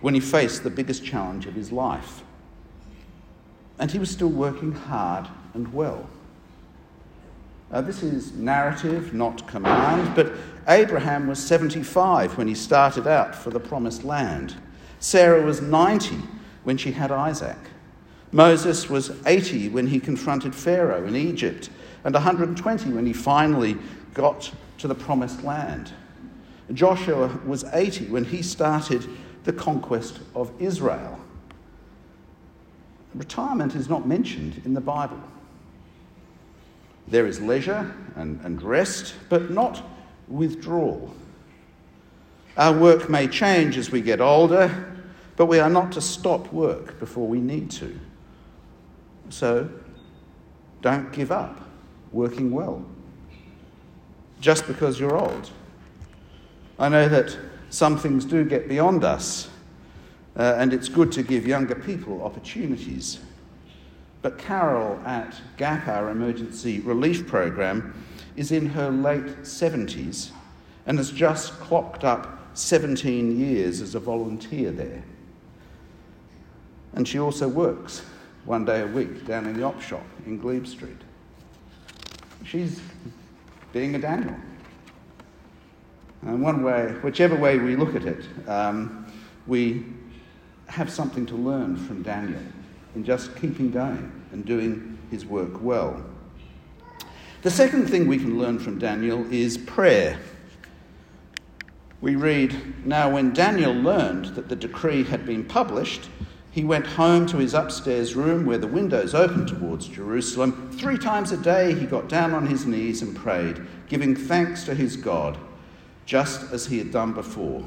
when 0.00 0.14
he 0.14 0.20
faced 0.20 0.62
the 0.62 0.70
biggest 0.70 1.04
challenge 1.04 1.46
of 1.46 1.54
his 1.54 1.70
life. 1.70 2.22
And 3.78 3.90
he 3.90 3.98
was 3.98 4.10
still 4.10 4.28
working 4.28 4.72
hard 4.72 5.28
and 5.54 5.72
well. 5.72 6.08
Uh, 7.72 7.80
this 7.80 8.02
is 8.02 8.32
narrative, 8.32 9.14
not 9.14 9.46
command, 9.48 10.14
but 10.14 10.32
Abraham 10.68 11.26
was 11.26 11.38
75 11.44 12.36
when 12.38 12.46
he 12.46 12.54
started 12.54 13.06
out 13.06 13.34
for 13.34 13.50
the 13.50 13.60
promised 13.60 14.04
land. 14.04 14.54
Sarah 15.00 15.42
was 15.42 15.60
90 15.60 16.16
when 16.62 16.76
she 16.76 16.92
had 16.92 17.10
Isaac. 17.10 17.58
Moses 18.32 18.88
was 18.88 19.12
80 19.26 19.70
when 19.70 19.86
he 19.86 20.00
confronted 20.00 20.54
Pharaoh 20.54 21.06
in 21.06 21.16
Egypt, 21.16 21.70
and 22.04 22.14
120 22.14 22.90
when 22.90 23.06
he 23.06 23.12
finally 23.12 23.76
got 24.12 24.52
to 24.78 24.86
the 24.86 24.94
promised 24.94 25.42
land. 25.42 25.92
Joshua 26.72 27.26
was 27.46 27.64
80 27.64 28.06
when 28.06 28.24
he 28.24 28.42
started 28.42 29.06
the 29.44 29.52
conquest 29.52 30.20
of 30.34 30.50
Israel. 30.60 31.18
Retirement 33.14 33.74
is 33.74 33.88
not 33.88 34.06
mentioned 34.06 34.60
in 34.64 34.74
the 34.74 34.80
Bible. 34.80 35.20
There 37.08 37.26
is 37.26 37.40
leisure 37.40 37.94
and, 38.16 38.40
and 38.44 38.62
rest, 38.62 39.14
but 39.28 39.50
not 39.50 39.82
withdrawal. 40.28 41.14
Our 42.56 42.76
work 42.76 43.10
may 43.10 43.28
change 43.28 43.76
as 43.76 43.90
we 43.90 44.00
get 44.00 44.20
older, 44.20 44.94
but 45.36 45.46
we 45.46 45.58
are 45.58 45.70
not 45.70 45.92
to 45.92 46.00
stop 46.00 46.52
work 46.52 46.98
before 46.98 47.26
we 47.26 47.40
need 47.40 47.70
to. 47.72 47.98
So 49.28 49.68
don't 50.80 51.12
give 51.12 51.30
up 51.30 51.63
working 52.14 52.50
well 52.50 52.84
just 54.40 54.66
because 54.66 55.00
you're 55.00 55.16
old. 55.16 55.50
I 56.78 56.88
know 56.88 57.08
that 57.08 57.36
some 57.70 57.96
things 57.98 58.24
do 58.24 58.44
get 58.44 58.68
beyond 58.68 59.04
us, 59.04 59.48
uh, 60.36 60.54
and 60.58 60.72
it's 60.72 60.88
good 60.88 61.12
to 61.12 61.22
give 61.22 61.46
younger 61.46 61.74
people 61.74 62.22
opportunities. 62.22 63.20
But 64.22 64.38
Carol 64.38 65.00
at 65.04 65.34
GAP, 65.56 65.88
our 65.88 66.10
emergency 66.10 66.80
relief 66.80 67.26
program, 67.26 67.94
is 68.36 68.52
in 68.52 68.66
her 68.66 68.90
late 68.90 69.42
70s 69.42 70.30
and 70.86 70.98
has 70.98 71.10
just 71.10 71.52
clocked 71.60 72.04
up 72.04 72.38
17 72.54 73.38
years 73.38 73.80
as 73.80 73.94
a 73.94 74.00
volunteer 74.00 74.70
there. 74.70 75.02
And 76.94 77.06
she 77.06 77.18
also 77.18 77.48
works 77.48 78.02
one 78.44 78.64
day 78.64 78.82
a 78.82 78.86
week 78.86 79.26
down 79.26 79.46
in 79.46 79.56
the 79.56 79.62
op 79.62 79.80
shop 79.80 80.04
in 80.26 80.38
Glebe 80.38 80.66
Street. 80.66 81.03
She's 82.44 82.80
being 83.72 83.94
a 83.94 83.98
Daniel. 83.98 84.36
And 86.22 86.42
one 86.42 86.62
way, 86.62 86.94
whichever 87.02 87.36
way 87.36 87.58
we 87.58 87.76
look 87.76 87.94
at 87.94 88.04
it, 88.04 88.24
um, 88.48 89.06
we 89.46 89.84
have 90.66 90.90
something 90.90 91.26
to 91.26 91.34
learn 91.34 91.76
from 91.76 92.02
Daniel 92.02 92.40
in 92.94 93.04
just 93.04 93.34
keeping 93.36 93.70
going 93.70 94.10
and 94.32 94.44
doing 94.44 94.98
his 95.10 95.26
work 95.26 95.62
well. 95.62 96.02
The 97.42 97.50
second 97.50 97.88
thing 97.88 98.06
we 98.06 98.18
can 98.18 98.38
learn 98.38 98.58
from 98.58 98.78
Daniel 98.78 99.30
is 99.32 99.58
prayer. 99.58 100.18
We 102.00 102.16
read 102.16 102.86
Now, 102.86 103.10
when 103.10 103.32
Daniel 103.32 103.72
learned 103.72 104.26
that 104.36 104.48
the 104.48 104.56
decree 104.56 105.04
had 105.04 105.26
been 105.26 105.44
published, 105.44 106.08
he 106.54 106.62
went 106.62 106.86
home 106.86 107.26
to 107.26 107.38
his 107.38 107.52
upstairs 107.52 108.14
room 108.14 108.46
where 108.46 108.58
the 108.58 108.68
windows 108.68 109.12
opened 109.12 109.48
towards 109.48 109.88
Jerusalem. 109.88 110.70
Three 110.78 110.96
times 110.96 111.32
a 111.32 111.36
day 111.36 111.74
he 111.74 111.84
got 111.84 112.08
down 112.08 112.32
on 112.32 112.46
his 112.46 112.64
knees 112.64 113.02
and 113.02 113.16
prayed, 113.16 113.60
giving 113.88 114.14
thanks 114.14 114.62
to 114.66 114.74
his 114.74 114.96
God, 114.96 115.36
just 116.06 116.52
as 116.52 116.66
he 116.66 116.78
had 116.78 116.92
done 116.92 117.12
before. 117.12 117.64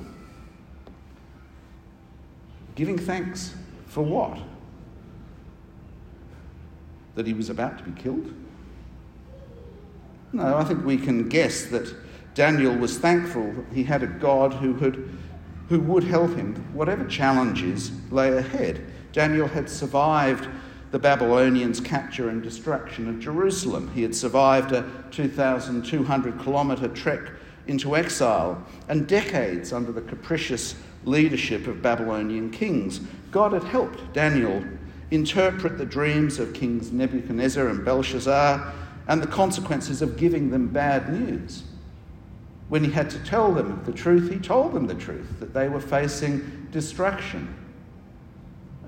Giving 2.75 2.97
thanks 2.97 3.55
for 3.87 4.05
what? 4.05 4.39
That 7.15 7.27
he 7.27 7.33
was 7.33 7.49
about 7.49 7.79
to 7.79 7.83
be 7.83 8.01
killed? 8.01 8.33
No, 10.31 10.55
I 10.55 10.63
think 10.63 10.85
we 10.85 10.95
can 10.95 11.27
guess 11.27 11.65
that 11.65 11.93
Daniel 12.35 12.73
was 12.73 12.97
thankful 12.97 13.51
that 13.51 13.65
he 13.73 13.83
had 13.83 14.01
a 14.01 14.07
God 14.07 14.53
who 14.53 14.75
had 14.75 15.09
who 15.69 15.79
would 15.81 16.03
help 16.03 16.33
him, 16.35 16.55
whatever 16.73 17.05
challenges 17.05 17.91
lay 18.11 18.35
ahead. 18.37 18.81
Daniel 19.11 19.47
had 19.47 19.69
survived 19.69 20.47
the 20.91 20.99
Babylonians' 20.99 21.79
capture 21.79 22.29
and 22.29 22.41
destruction 22.41 23.09
of 23.09 23.19
Jerusalem. 23.19 23.91
He 23.93 24.03
had 24.03 24.15
survived 24.15 24.71
a 24.71 24.89
2,200 25.11 26.39
kilometre 26.39 26.87
trek 26.89 27.31
into 27.67 27.97
exile 27.97 28.65
and 28.87 29.07
decades 29.07 29.73
under 29.73 29.91
the 29.91 30.01
capricious 30.01 30.75
leadership 31.03 31.67
of 31.67 31.81
Babylonian 31.81 32.49
kings. 32.49 33.01
God 33.31 33.51
had 33.51 33.63
helped 33.65 34.13
Daniel 34.13 34.63
interpret 35.11 35.77
the 35.77 35.85
dreams 35.85 36.39
of 36.39 36.53
kings 36.53 36.91
Nebuchadnezzar 36.91 37.67
and 37.67 37.83
Belshazzar 37.83 38.73
and 39.07 39.21
the 39.21 39.27
consequences 39.27 40.01
of 40.01 40.17
giving 40.17 40.49
them 40.49 40.67
bad 40.67 41.11
news. 41.11 41.63
When 42.69 42.83
he 42.83 42.91
had 42.91 43.09
to 43.11 43.19
tell 43.19 43.53
them 43.53 43.81
the 43.85 43.93
truth, 43.93 44.31
he 44.31 44.39
told 44.39 44.73
them 44.73 44.87
the 44.87 44.95
truth 44.95 45.39
that 45.39 45.53
they 45.53 45.69
were 45.69 45.79
facing 45.79 46.67
destruction. 46.71 47.55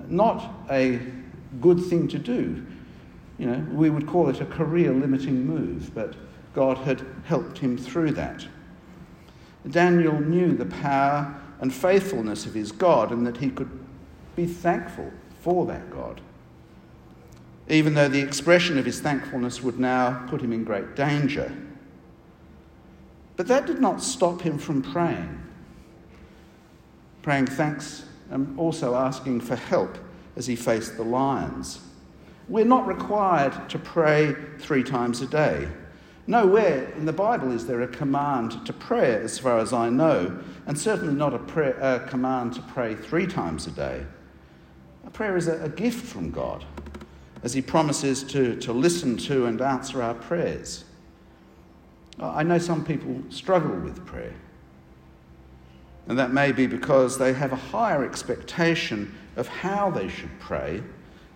Not 0.08 0.52
a 0.70 1.00
good 1.60 1.82
thing 1.84 2.08
to 2.08 2.18
do. 2.18 2.64
You 3.38 3.46
know, 3.46 3.66
we 3.72 3.88
would 3.88 4.06
call 4.06 4.28
it 4.28 4.40
a 4.40 4.46
career 4.46 4.92
limiting 4.92 5.46
move, 5.46 5.94
but 5.94 6.14
God 6.54 6.78
had 6.78 7.04
helped 7.24 7.58
him 7.58 7.78
through 7.78 8.12
that. 8.12 8.46
Daniel 9.68 10.20
knew 10.20 10.54
the 10.54 10.66
power 10.66 11.34
and 11.60 11.72
faithfulness 11.72 12.46
of 12.46 12.54
his 12.54 12.72
God 12.72 13.12
and 13.12 13.26
that 13.26 13.38
he 13.38 13.50
could 13.50 13.70
be 14.36 14.46
thankful 14.46 15.10
for 15.40 15.66
that 15.66 15.90
God. 15.90 16.20
Even 17.68 17.94
though 17.94 18.08
the 18.08 18.20
expression 18.20 18.78
of 18.78 18.84
his 18.84 19.00
thankfulness 19.00 19.62
would 19.62 19.78
now 19.78 20.26
put 20.28 20.40
him 20.40 20.52
in 20.52 20.64
great 20.64 20.96
danger. 20.96 21.54
But 23.40 23.46
that 23.46 23.64
did 23.64 23.80
not 23.80 24.02
stop 24.02 24.42
him 24.42 24.58
from 24.58 24.82
praying. 24.82 25.40
Praying 27.22 27.46
thanks 27.46 28.04
and 28.30 28.58
also 28.58 28.94
asking 28.94 29.40
for 29.40 29.56
help 29.56 29.96
as 30.36 30.46
he 30.46 30.54
faced 30.54 30.98
the 30.98 31.04
lions. 31.04 31.80
We're 32.50 32.66
not 32.66 32.86
required 32.86 33.70
to 33.70 33.78
pray 33.78 34.36
three 34.58 34.82
times 34.82 35.22
a 35.22 35.26
day. 35.26 35.68
Nowhere 36.26 36.92
in 36.98 37.06
the 37.06 37.14
Bible 37.14 37.50
is 37.50 37.66
there 37.66 37.80
a 37.80 37.88
command 37.88 38.66
to 38.66 38.74
pray, 38.74 39.14
as 39.14 39.38
far 39.38 39.58
as 39.58 39.72
I 39.72 39.88
know, 39.88 40.38
and 40.66 40.78
certainly 40.78 41.14
not 41.14 41.32
a, 41.32 41.38
prayer, 41.38 41.78
a 41.80 42.06
command 42.10 42.52
to 42.56 42.60
pray 42.60 42.94
three 42.94 43.26
times 43.26 43.66
a 43.66 43.70
day. 43.70 44.04
A 45.06 45.10
prayer 45.10 45.38
is 45.38 45.48
a, 45.48 45.62
a 45.62 45.70
gift 45.70 46.04
from 46.04 46.30
God. 46.30 46.66
as 47.42 47.54
he 47.54 47.62
promises 47.62 48.22
to, 48.24 48.56
to 48.56 48.74
listen 48.74 49.16
to 49.16 49.46
and 49.46 49.62
answer 49.62 50.02
our 50.02 50.12
prayers. 50.12 50.84
I 52.20 52.42
know 52.42 52.58
some 52.58 52.84
people 52.84 53.22
struggle 53.30 53.74
with 53.76 54.04
prayer. 54.04 54.34
And 56.06 56.18
that 56.18 56.32
may 56.32 56.52
be 56.52 56.66
because 56.66 57.18
they 57.18 57.32
have 57.32 57.52
a 57.52 57.56
higher 57.56 58.04
expectation 58.04 59.14
of 59.36 59.48
how 59.48 59.90
they 59.90 60.08
should 60.08 60.38
pray 60.38 60.82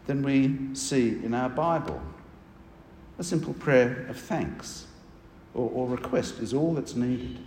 than 0.06 0.22
we 0.22 0.74
see 0.74 1.08
in 1.24 1.32
our 1.32 1.48
Bible. 1.48 2.02
A 3.18 3.24
simple 3.24 3.54
prayer 3.54 4.04
of 4.08 4.18
thanks 4.18 4.86
or, 5.54 5.70
or 5.70 5.88
request 5.88 6.40
is 6.40 6.52
all 6.52 6.74
that's 6.74 6.94
needed. 6.94 7.38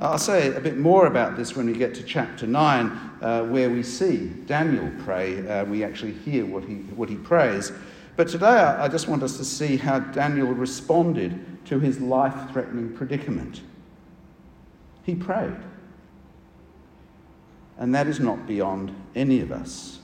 I'll 0.00 0.18
say 0.18 0.54
a 0.54 0.60
bit 0.60 0.76
more 0.76 1.06
about 1.06 1.36
this 1.36 1.54
when 1.54 1.66
we 1.66 1.72
get 1.74 1.94
to 1.94 2.02
chapter 2.02 2.46
9, 2.46 2.86
uh, 3.20 3.44
where 3.44 3.70
we 3.70 3.82
see 3.82 4.26
Daniel 4.46 4.90
pray. 5.04 5.46
Uh, 5.46 5.64
we 5.66 5.84
actually 5.84 6.14
hear 6.14 6.44
what 6.44 6.64
he, 6.64 6.74
what 6.96 7.08
he 7.08 7.14
prays. 7.14 7.70
But 8.16 8.28
today 8.28 8.46
I 8.46 8.88
just 8.88 9.06
want 9.06 9.22
us 9.22 9.36
to 9.36 9.44
see 9.44 9.76
how 9.76 10.00
Daniel 10.00 10.48
responded 10.48 11.53
to 11.66 11.80
his 11.80 12.00
life 12.00 12.52
threatening 12.52 12.94
predicament. 12.94 13.60
He 15.04 15.14
prayed. 15.14 15.56
And 17.78 17.94
that 17.94 18.06
is 18.06 18.20
not 18.20 18.46
beyond 18.46 18.94
any 19.14 19.40
of 19.40 19.50
us. 19.50 19.98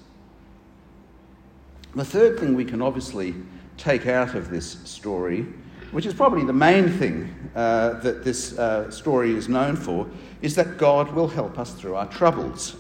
The 1.95 2.05
third 2.05 2.39
thing 2.39 2.55
we 2.55 2.65
can 2.65 2.83
obviously 2.83 3.35
take 3.77 4.07
out 4.07 4.35
of 4.35 4.51
this 4.51 4.79
story 4.85 5.47
which 5.93 6.07
is 6.07 6.15
probably 6.15 6.45
the 6.45 6.53
main 6.53 6.89
thing 6.89 7.51
uh, 7.55 7.95
that 8.01 8.25
this 8.25 8.59
uh, 8.59 8.91
story 8.91 9.35
is 9.35 9.49
known 9.49 9.77
for, 9.77 10.07
is 10.41 10.55
that 10.55 10.79
God 10.79 11.11
will 11.13 11.29
help 11.29 11.59
us 11.59 11.73
through 11.75 11.97
our 11.97 12.07
troubles, 12.07 12.77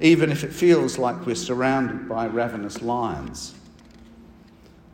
even 0.00 0.32
if 0.32 0.44
it 0.44 0.52
feels 0.52 0.98
like 0.98 1.26
we're 1.26 1.34
surrounded 1.34 2.08
by 2.08 2.26
ravenous 2.26 2.80
lions. 2.80 3.54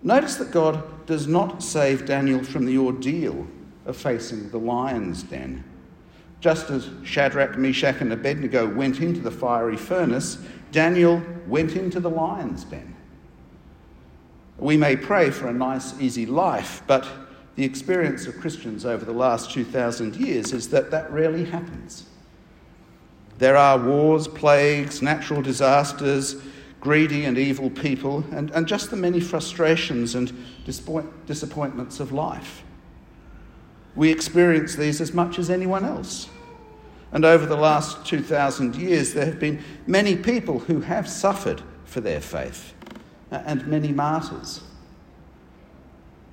Notice 0.03 0.37
that 0.37 0.51
God 0.51 1.07
does 1.07 1.27
not 1.27 1.63
save 1.63 2.07
Daniel 2.07 2.43
from 2.43 2.65
the 2.65 2.79
ordeal 2.79 3.47
of 3.85 3.97
facing 3.97 4.51
the 4.51 4.59
lion's 4.59 5.23
den. 5.23 5.65
Just 6.41 6.71
as 6.71 6.89
Shadrach, 7.05 7.59
Meshach, 7.59 8.01
and 8.01 8.13
Abednego 8.13 8.67
went 8.67 9.01
into 9.01 9.21
the 9.21 9.31
fiery 9.31 9.77
furnace, 9.77 10.39
Daniel 10.73 11.23
went 11.47 11.77
into 11.77 12.01
the 12.01 12.09
lion's 12.09 12.65
den. 12.65 12.97
We 14.57 14.77
may 14.77 14.97
pray 14.97 15.31
for 15.31 15.49
a 15.49 15.53
nice, 15.53 15.99
easy 16.01 16.25
life, 16.27 16.83
but 16.87 17.07
the 17.57 17.65
experience 17.65 18.27
of 18.27 18.39
Christians 18.39 18.87
over 18.87 19.05
the 19.05 19.13
last 19.13 19.51
2,000 19.51 20.17
years 20.17 20.53
is 20.53 20.69
that 20.71 20.91
that 20.91 21.11
rarely 21.13 21.45
happens. 21.45 22.07
There 23.39 23.57
are 23.57 23.79
wars, 23.79 24.29
plagues, 24.29 25.03
natural 25.03 25.43
disasters, 25.43 26.37
greedy 26.81 27.27
and 27.27 27.37
evil 27.37 27.71
people, 27.71 28.25
and, 28.33 28.51
and 28.51 28.67
just 28.67 28.91
the 28.91 28.97
many 28.97 29.21
frustrations 29.21 30.15
and 30.15 30.33
disappointments 30.65 32.01
of 32.01 32.11
life. 32.11 32.63
We 33.95 34.11
experience 34.11 34.77
these 34.77 35.01
as 35.01 35.13
much 35.13 35.39
as 35.39 35.51
anyone 35.51 35.85
else. 35.85 36.29
And 37.13 37.25
over 37.25 37.45
the 37.45 37.57
last 37.57 38.07
2,000 38.07 38.77
years, 38.77 39.13
there 39.13 39.27
have 39.27 39.39
been 39.41 39.63
many 39.87 40.17
people 40.17 40.61
who 40.61 40.81
have 40.81 41.09
suffered 41.09 41.63
for 41.85 42.01
their 42.01 42.21
faith, 42.21 42.73
and 43.31 43.67
many 43.67 43.93
martyrs. 43.93 44.63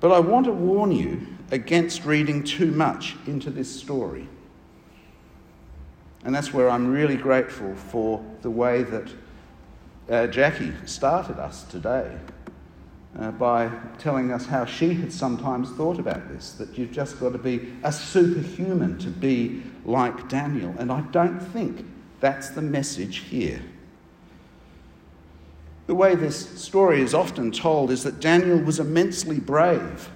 But 0.00 0.12
I 0.12 0.20
want 0.20 0.46
to 0.46 0.52
warn 0.52 0.92
you 0.92 1.26
against 1.50 2.04
reading 2.04 2.44
too 2.44 2.70
much 2.70 3.16
into 3.26 3.50
this 3.50 3.68
story. 3.68 4.28
And 6.24 6.34
that's 6.34 6.52
where 6.52 6.70
I'm 6.70 6.88
really 6.88 7.16
grateful 7.16 7.74
for 7.74 8.24
the 8.42 8.50
way 8.50 8.82
that 8.84 9.08
uh, 10.08 10.26
Jackie 10.26 10.72
started 10.86 11.38
us 11.38 11.64
today 11.64 12.16
uh, 13.18 13.30
by 13.32 13.70
telling 13.98 14.32
us 14.32 14.46
how 14.46 14.64
she 14.64 14.94
had 14.94 15.12
sometimes 15.12 15.70
thought 15.72 15.98
about 15.98 16.28
this 16.28 16.52
that 16.52 16.76
you've 16.78 16.92
just 16.92 17.18
got 17.20 17.32
to 17.32 17.38
be 17.38 17.72
a 17.82 17.92
superhuman 17.92 18.98
to 18.98 19.08
be 19.08 19.62
like 19.84 20.28
Daniel. 20.28 20.74
And 20.78 20.90
I 20.90 21.00
don't 21.12 21.40
think 21.40 21.84
that's 22.20 22.50
the 22.50 22.62
message 22.62 23.18
here. 23.18 23.60
The 25.86 25.94
way 25.94 26.14
this 26.14 26.60
story 26.60 27.00
is 27.00 27.14
often 27.14 27.50
told 27.50 27.90
is 27.90 28.02
that 28.04 28.20
Daniel 28.20 28.58
was 28.58 28.78
immensely 28.78 29.40
brave, 29.40 30.10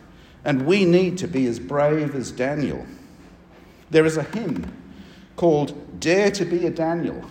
and 0.44 0.66
we 0.66 0.84
need 0.84 1.16
to 1.18 1.26
be 1.26 1.46
as 1.46 1.58
brave 1.58 2.14
as 2.14 2.30
Daniel. 2.30 2.84
There 3.90 4.04
is 4.04 4.18
a 4.18 4.22
hymn 4.22 4.70
called 5.36 5.98
Dare 5.98 6.30
to 6.32 6.44
be 6.44 6.66
a 6.66 6.70
Daniel, 6.70 7.24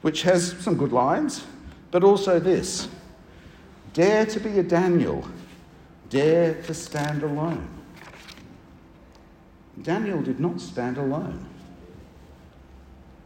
which 0.00 0.22
has 0.22 0.52
some 0.60 0.76
good 0.76 0.92
lines, 0.92 1.44
but 1.94 2.02
also 2.02 2.40
this 2.40 2.88
Dare 3.92 4.26
to 4.26 4.40
be 4.40 4.58
a 4.58 4.64
Daniel, 4.64 5.24
dare 6.10 6.60
to 6.62 6.74
stand 6.74 7.22
alone. 7.22 7.68
Daniel 9.80 10.20
did 10.20 10.40
not 10.40 10.60
stand 10.60 10.98
alone. 10.98 11.46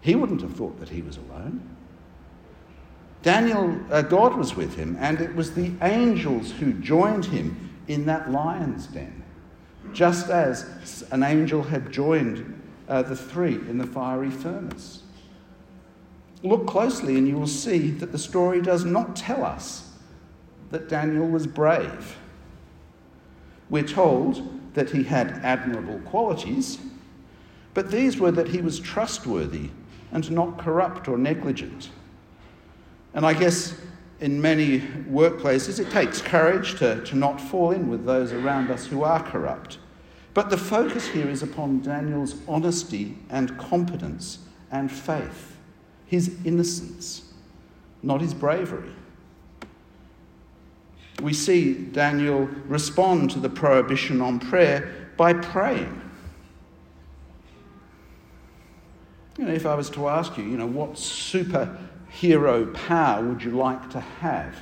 He 0.02 0.14
wouldn't 0.14 0.42
have 0.42 0.54
thought 0.54 0.78
that 0.81 0.90
he 0.90 1.00
was 1.00 1.16
alone. 1.16 1.62
Daniel, 3.22 3.81
uh, 3.90 4.02
God 4.02 4.37
was 4.37 4.54
with 4.54 4.76
him, 4.76 4.98
and 5.00 5.22
it 5.22 5.35
was 5.35 5.54
the 5.54 5.72
angels 5.81 6.52
who 6.52 6.74
joined 6.74 7.24
him 7.24 7.70
in 7.88 8.04
that 8.04 8.31
lion's 8.31 8.87
den, 8.88 9.22
just 9.94 10.28
as 10.28 11.09
an 11.11 11.22
angel 11.22 11.62
had 11.62 11.90
joined 11.90 12.62
uh, 12.87 13.00
the 13.00 13.16
three 13.16 13.54
in 13.54 13.78
the 13.78 13.87
fiery 13.87 14.31
furnace. 14.31 15.04
Look 16.42 16.66
closely, 16.66 17.16
and 17.18 17.27
you 17.27 17.37
will 17.37 17.46
see 17.46 17.90
that 17.92 18.12
the 18.12 18.18
story 18.18 18.62
does 18.62 18.85
not 18.85 19.16
tell 19.16 19.44
us 19.44 19.92
that 20.70 20.88
Daniel 20.88 21.27
was 21.27 21.46
brave. 21.46 22.16
We're 23.70 23.83
told 23.83 24.74
that 24.74 24.90
he 24.90 25.03
had 25.03 25.40
admirable 25.42 25.98
qualities, 26.01 26.79
but 27.74 27.90
these 27.90 28.18
were 28.18 28.31
that 28.33 28.48
he 28.48 28.61
was 28.61 28.79
trustworthy 28.79 29.70
and 30.12 30.31
not 30.31 30.59
corrupt 30.59 31.09
or 31.09 31.18
negligent. 31.18 31.90
And 33.14 33.27
I 33.27 33.35
guess 33.35 33.74
in 34.20 34.40
many 34.40 34.81
workplaces 34.81 35.79
it 35.81 35.90
takes 35.90 36.20
courage 36.20 36.79
to, 36.79 37.05
to 37.05 37.16
not 37.16 37.40
fall 37.40 37.72
in 37.72 37.88
with 37.88 38.05
those 38.05 38.33
around 38.33 38.70
us 38.70 38.87
who 38.87 39.03
are 39.03 39.22
corrupt. 39.22 39.79
But 40.35 40.51
the 40.51 40.57
focus 40.57 41.09
here 41.09 41.29
is 41.29 41.42
upon 41.42 41.83
Daniel's 41.83 42.37
honesty 42.46 43.18
and 43.31 43.57
competence 43.59 44.38
and 44.70 44.90
faith, 44.90 45.57
his 46.09 46.35
innocence, 46.44 47.23
not 48.03 48.21
his 48.21 48.35
bravery. 48.35 48.90
We 51.21 51.35
see 51.35 51.75
Daniel 51.75 52.49
respond 52.66 53.31
to 53.33 53.38
the 53.38 53.51
prohibition 53.51 54.23
on 54.23 54.40
prayer 54.40 55.11
by 55.16 55.35
praying. 55.35 56.01
You 59.37 59.44
know, 59.44 59.53
if 59.53 59.66
I 59.66 59.75
was 59.75 59.90
to 59.90 60.09
ask 60.09 60.37
you, 60.38 60.44
you 60.44 60.57
know, 60.57 60.66
what 60.66 60.99
super 60.99 61.77
hero 62.09 62.66
power 62.73 63.23
would 63.25 63.42
you 63.42 63.51
like 63.51 63.90
to 63.90 64.01
have? 64.01 64.57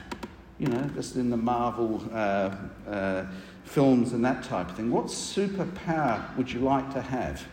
You 0.59 0.67
know, 0.67 0.83
just 0.95 1.15
in 1.15 1.31
the 1.31 1.37
Marvel 1.37 2.03
uh, 2.13 2.57
uh, 2.89 3.27
films 3.65 4.13
and 4.13 4.25
that 4.25 4.43
type 4.43 4.71
of 4.71 4.77
thing. 4.77 4.91
What 4.91 5.07
superpower 5.07 6.37
would 6.37 6.51
you 6.51 6.61
like 6.61 6.93
to 6.95 7.01
have? 7.01 7.47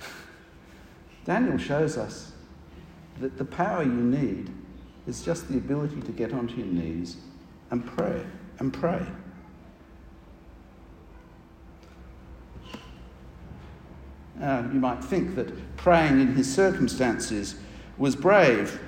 Daniel 1.24 1.58
shows 1.58 1.98
us 1.98 2.32
that 3.20 3.38
the 3.38 3.44
power 3.44 3.82
you 3.82 3.90
need 3.90 4.50
is 5.06 5.22
just 5.22 5.48
the 5.48 5.56
ability 5.56 6.00
to 6.02 6.12
get 6.12 6.32
onto 6.32 6.56
your 6.56 6.66
knees 6.66 7.16
and 7.70 7.86
pray 7.86 8.24
and 8.58 8.72
pray. 8.72 9.04
Uh, 14.40 14.64
you 14.72 14.78
might 14.78 15.02
think 15.02 15.34
that 15.34 15.76
praying 15.76 16.20
in 16.20 16.34
his 16.34 16.52
circumstances 16.52 17.56
was 17.96 18.14
brave, 18.14 18.80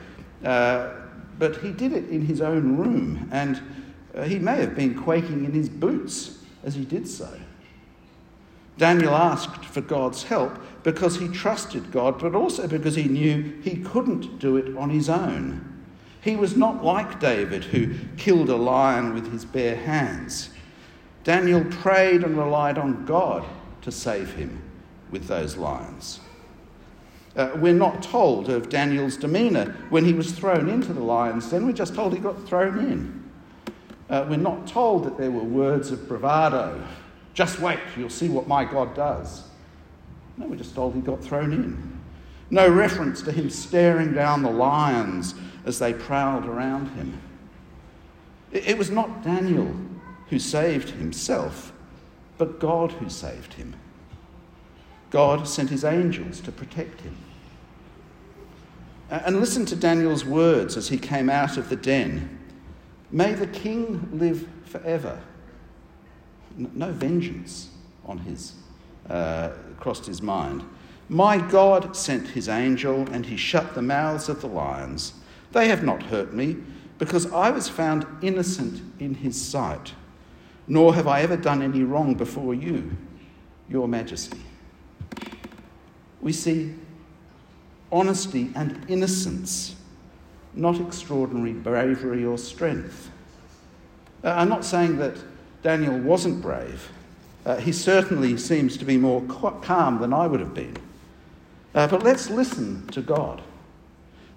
uh, 0.45 0.91
but 1.39 1.57
he 1.59 1.73
did 1.73 1.93
it 1.93 2.09
in 2.11 2.21
his 2.21 2.41
own 2.43 2.77
room, 2.77 3.29
and 3.33 3.63
uh, 4.15 4.23
he 4.25 4.39
may 4.39 4.57
have 4.57 4.75
been 4.75 4.95
quaking 4.95 5.45
in 5.45 5.53
his 5.53 5.69
boots 5.69 6.45
as 6.65 6.75
he 6.75 6.85
did 6.85 7.09
so. 7.09 7.39
Daniel 8.77 9.15
asked 9.15 9.65
for 9.65 9.81
God's 9.81 10.23
help 10.23 10.59
because 10.93 11.19
he 11.19 11.29
trusted 11.29 11.93
God, 11.93 12.19
but 12.19 12.35
also 12.35 12.67
because 12.67 12.95
he 12.95 13.09
knew 13.09 13.61
he 13.63 13.77
couldn't 13.77 14.39
do 14.39 14.57
it 14.57 14.75
on 14.75 14.89
his 14.89 15.11
own. 15.11 15.85
He 16.23 16.35
was 16.35 16.57
not 16.57 16.83
like 16.83 17.21
David, 17.21 17.63
who 17.63 17.95
killed 18.17 18.49
a 18.49 18.57
lion 18.57 19.13
with 19.13 19.31
his 19.31 19.45
bare 19.45 19.77
hands. 19.77 20.49
Daniel 21.25 21.63
prayed 21.67 22.25
and 22.25 22.39
relied 22.39 22.79
on 22.79 23.05
God 23.05 23.45
to 23.83 23.93
save 23.93 24.33
him 24.33 24.63
with 25.11 25.27
those 25.27 25.59
lions. 25.59 26.21
Uh, 27.37 27.51
we're 27.57 27.75
not 27.75 28.03
told 28.03 28.49
of 28.49 28.71
Daniel's 28.71 29.19
demeanour 29.19 29.77
when 29.91 30.07
he 30.07 30.15
was 30.15 30.33
thrown 30.33 30.71
into 30.71 30.95
the 30.95 31.03
lion's 31.03 31.51
den, 31.51 31.67
we're 31.67 31.73
just 31.73 31.95
told 31.95 32.15
he 32.15 32.19
got 32.19 32.49
thrown 32.49 32.79
in. 32.79 33.31
Uh, 34.09 34.25
we're 34.27 34.39
not 34.39 34.67
told 34.67 35.05
that 35.05 35.19
there 35.19 35.31
were 35.31 35.45
words 35.45 35.91
of 35.91 36.09
bravado. 36.09 36.83
Just 37.35 37.59
wait, 37.59 37.79
you'll 37.95 38.09
see 38.09 38.31
what 38.31 38.49
my 38.49 38.65
God 38.65 38.95
does. 38.95 39.45
No, 40.39 40.47
we're 40.47 40.57
just 40.57 40.75
told 40.75 40.95
he 40.95 41.01
got 41.01 41.23
thrown 41.23 41.53
in. 41.53 42.01
No 42.51 42.69
reference 42.69 43.21
to 43.23 43.33
him 43.33 43.51
staring 43.51 44.15
down 44.15 44.43
the 44.43 44.51
lions 44.51 45.35
as 45.67 45.79
they 45.79 45.93
prowled 45.93 46.47
around 46.47 46.89
him. 46.93 47.21
It 48.53 48.79
was 48.79 48.91
not 48.91 49.23
Daniel 49.23 49.75
who 50.29 50.39
saved 50.39 50.91
himself, 50.91 51.73
but 52.39 52.59
God 52.59 52.93
who 52.93 53.11
saved 53.11 53.55
him. 53.55 53.75
God 55.11 55.47
sent 55.47 55.71
his 55.71 55.85
angels 55.85 56.41
to 56.41 56.53
protect 56.53 57.03
him. 57.03 57.17
And 59.11 59.41
listen 59.41 59.67
to 59.67 59.77
Daniel's 59.77 60.25
words 60.25 60.77
as 60.77 60.89
he 60.89 60.99
came 60.99 61.29
out 61.29 61.57
of 61.57 61.69
the 61.69 61.77
den 61.77 62.39
May 63.11 63.33
the 63.33 63.47
king 63.47 64.07
live 64.13 64.47
forever. 64.67 65.19
No 66.57 66.93
vengeance 66.93 67.71
on 68.05 68.19
his, 68.19 68.55
uh, 69.09 69.51
crossed 69.81 70.07
his 70.07 70.23
mind. 70.23 70.65
My 71.09 71.39
God 71.39 71.97
sent 71.97 72.29
his 72.29 72.49
angel, 72.49 73.09
and 73.11 73.25
he 73.25 73.37
shut 73.37 73.75
the 73.75 73.83
mouths 73.83 74.29
of 74.29 74.41
the 74.41 74.47
lions. 74.47 75.15
They 75.53 75.69
have 75.69 75.83
not 75.83 76.03
hurt 76.03 76.35
me, 76.35 76.57
because 76.99 77.33
I 77.33 77.51
was 77.51 77.69
found 77.69 78.07
innocent 78.21 78.83
in 79.01 79.15
his 79.15 79.41
sight, 79.41 79.95
nor 80.67 80.95
have 80.95 81.07
I 81.07 81.23
ever 81.23 81.37
done 81.37 81.63
any 81.63 81.83
wrong 81.83 82.15
before 82.15 82.55
you, 82.55 82.97
your 83.69 83.89
majesty. 83.89 84.43
We 86.21 86.33
see 86.33 86.75
honesty 87.91 88.51
and 88.55 88.85
innocence, 88.89 89.77
not 90.55 90.81
extraordinary 90.81 91.53
bravery 91.53 92.25
or 92.25 92.37
strength. 92.37 93.11
Uh, 94.25 94.31
I'm 94.31 94.49
not 94.49 94.65
saying 94.65 94.99
that 94.99 95.17
Daniel 95.63 95.99
wasn't 95.99 96.43
brave. 96.43 96.91
Uh, 97.45 97.57
he 97.57 97.73
certainly 97.73 98.37
seems 98.37 98.77
to 98.77 98.85
be 98.85 98.97
more 98.97 99.23
calm 99.63 100.01
than 100.01 100.13
I 100.13 100.27
would 100.27 100.41
have 100.41 100.55
been. 100.55 100.77
Uh, 101.75 101.87
but 101.87 102.03
let's 102.03 102.31
listen 102.31 102.87
to 102.89 103.01
God. 103.01 103.43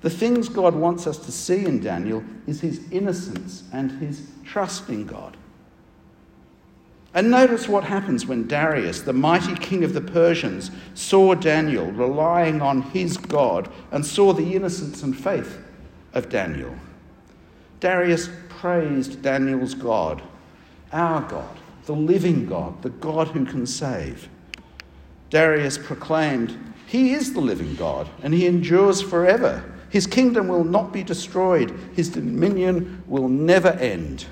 The 0.01 0.09
things 0.09 0.49
God 0.49 0.75
wants 0.75 1.05
us 1.07 1.17
to 1.17 1.31
see 1.31 1.65
in 1.65 1.79
Daniel 1.79 2.23
is 2.47 2.61
his 2.61 2.81
innocence 2.91 3.63
and 3.71 3.91
his 3.91 4.27
trust 4.43 4.89
in 4.89 5.05
God. 5.05 5.37
And 7.13 7.29
notice 7.29 7.67
what 7.67 7.83
happens 7.83 8.25
when 8.25 8.47
Darius, 8.47 9.01
the 9.01 9.13
mighty 9.13 9.53
king 9.55 9.83
of 9.83 9.93
the 9.93 10.01
Persians, 10.01 10.71
saw 10.93 11.35
Daniel 11.35 11.91
relying 11.91 12.61
on 12.61 12.81
his 12.81 13.17
God 13.17 13.69
and 13.91 14.05
saw 14.05 14.31
the 14.33 14.55
innocence 14.55 15.03
and 15.03 15.17
faith 15.17 15.59
of 16.13 16.29
Daniel. 16.29 16.73
Darius 17.81 18.29
praised 18.47 19.21
Daniel's 19.21 19.73
God, 19.73 20.21
our 20.93 21.21
God, 21.21 21.57
the 21.91 21.97
living 21.97 22.45
God, 22.45 22.81
the 22.83 22.89
God 22.89 23.27
who 23.27 23.43
can 23.43 23.67
save. 23.67 24.29
Darius 25.29 25.77
proclaimed, 25.77 26.57
He 26.87 27.11
is 27.11 27.33
the 27.33 27.41
living 27.41 27.75
God, 27.75 28.07
and 28.23 28.33
He 28.33 28.47
endures 28.47 29.01
forever. 29.01 29.61
His 29.89 30.07
kingdom 30.07 30.47
will 30.47 30.63
not 30.63 30.93
be 30.93 31.03
destroyed, 31.03 31.77
His 31.93 32.07
dominion 32.07 33.03
will 33.07 33.27
never 33.27 33.71
end. 33.71 34.25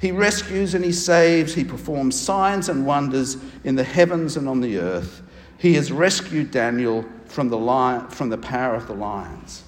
He 0.00 0.10
rescues 0.10 0.74
and 0.74 0.84
he 0.84 0.92
saves. 0.92 1.54
He 1.54 1.64
performs 1.64 2.20
signs 2.20 2.68
and 2.68 2.84
wonders 2.84 3.38
in 3.62 3.76
the 3.76 3.84
heavens 3.84 4.36
and 4.36 4.48
on 4.48 4.60
the 4.60 4.78
earth. 4.78 5.22
He 5.58 5.72
has 5.74 5.92
rescued 5.92 6.50
Daniel 6.50 7.04
from 7.26 7.48
the, 7.48 7.56
lion, 7.56 8.08
from 8.08 8.28
the 8.28 8.38
power 8.38 8.74
of 8.74 8.88
the 8.88 8.94
lions. 8.94 9.62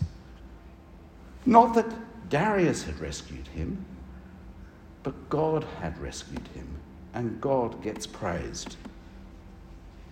Not 1.46 1.74
that 1.76 1.86
Darius 2.28 2.82
had 2.82 2.98
rescued 2.98 3.46
him, 3.46 3.86
but 5.02 5.30
God 5.30 5.64
had 5.80 5.96
rescued 5.98 6.46
him, 6.48 6.77
and 7.18 7.40
God 7.40 7.82
gets 7.82 8.06
praised. 8.06 8.76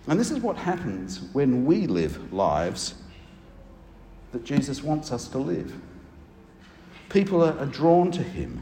And 0.07 0.19
this 0.19 0.29
is 0.29 0.39
what 0.39 0.57
happens 0.57 1.21
when 1.31 1.65
we 1.65 1.87
live 1.87 2.33
lives 2.33 2.95
that 4.33 4.43
Jesus 4.43 4.83
wants 4.83 5.13
us 5.13 5.29
to 5.29 5.37
live. 5.37 5.73
People 7.07 7.45
are, 7.45 7.65
drawn 7.65 8.11
to 8.11 8.21
him 8.21 8.61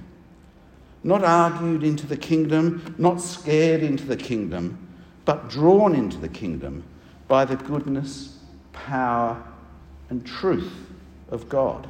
not 1.03 1.23
argued 1.23 1.83
into 1.83 2.05
the 2.05 2.17
kingdom, 2.17 2.95
not 2.99 3.19
scared 3.19 3.81
into 3.81 4.05
the 4.05 4.17
kingdom, 4.17 4.77
but 5.23 5.49
drawn 5.49 5.95
into 5.95 6.17
the 6.17 6.29
kingdom 6.29 6.83
by 7.27 7.45
the 7.45 7.55
goodness, 7.55 8.37
power, 8.73 9.43
and 10.09 10.23
truth 10.25 10.71
of 11.29 11.49
God. 11.49 11.87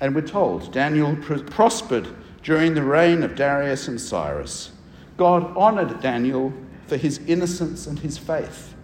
And 0.00 0.14
we're 0.14 0.20
told 0.20 0.70
Daniel 0.70 1.16
prospered 1.16 2.08
during 2.44 2.74
the 2.74 2.82
reign 2.82 3.22
of 3.22 3.34
Darius 3.34 3.88
and 3.88 4.00
Cyrus. 4.00 4.70
God 5.16 5.56
honoured 5.56 6.00
Daniel 6.00 6.52
for 6.86 6.96
his 6.96 7.18
innocence 7.26 7.86
and 7.86 7.98
his 7.98 8.18
faith. 8.18 8.74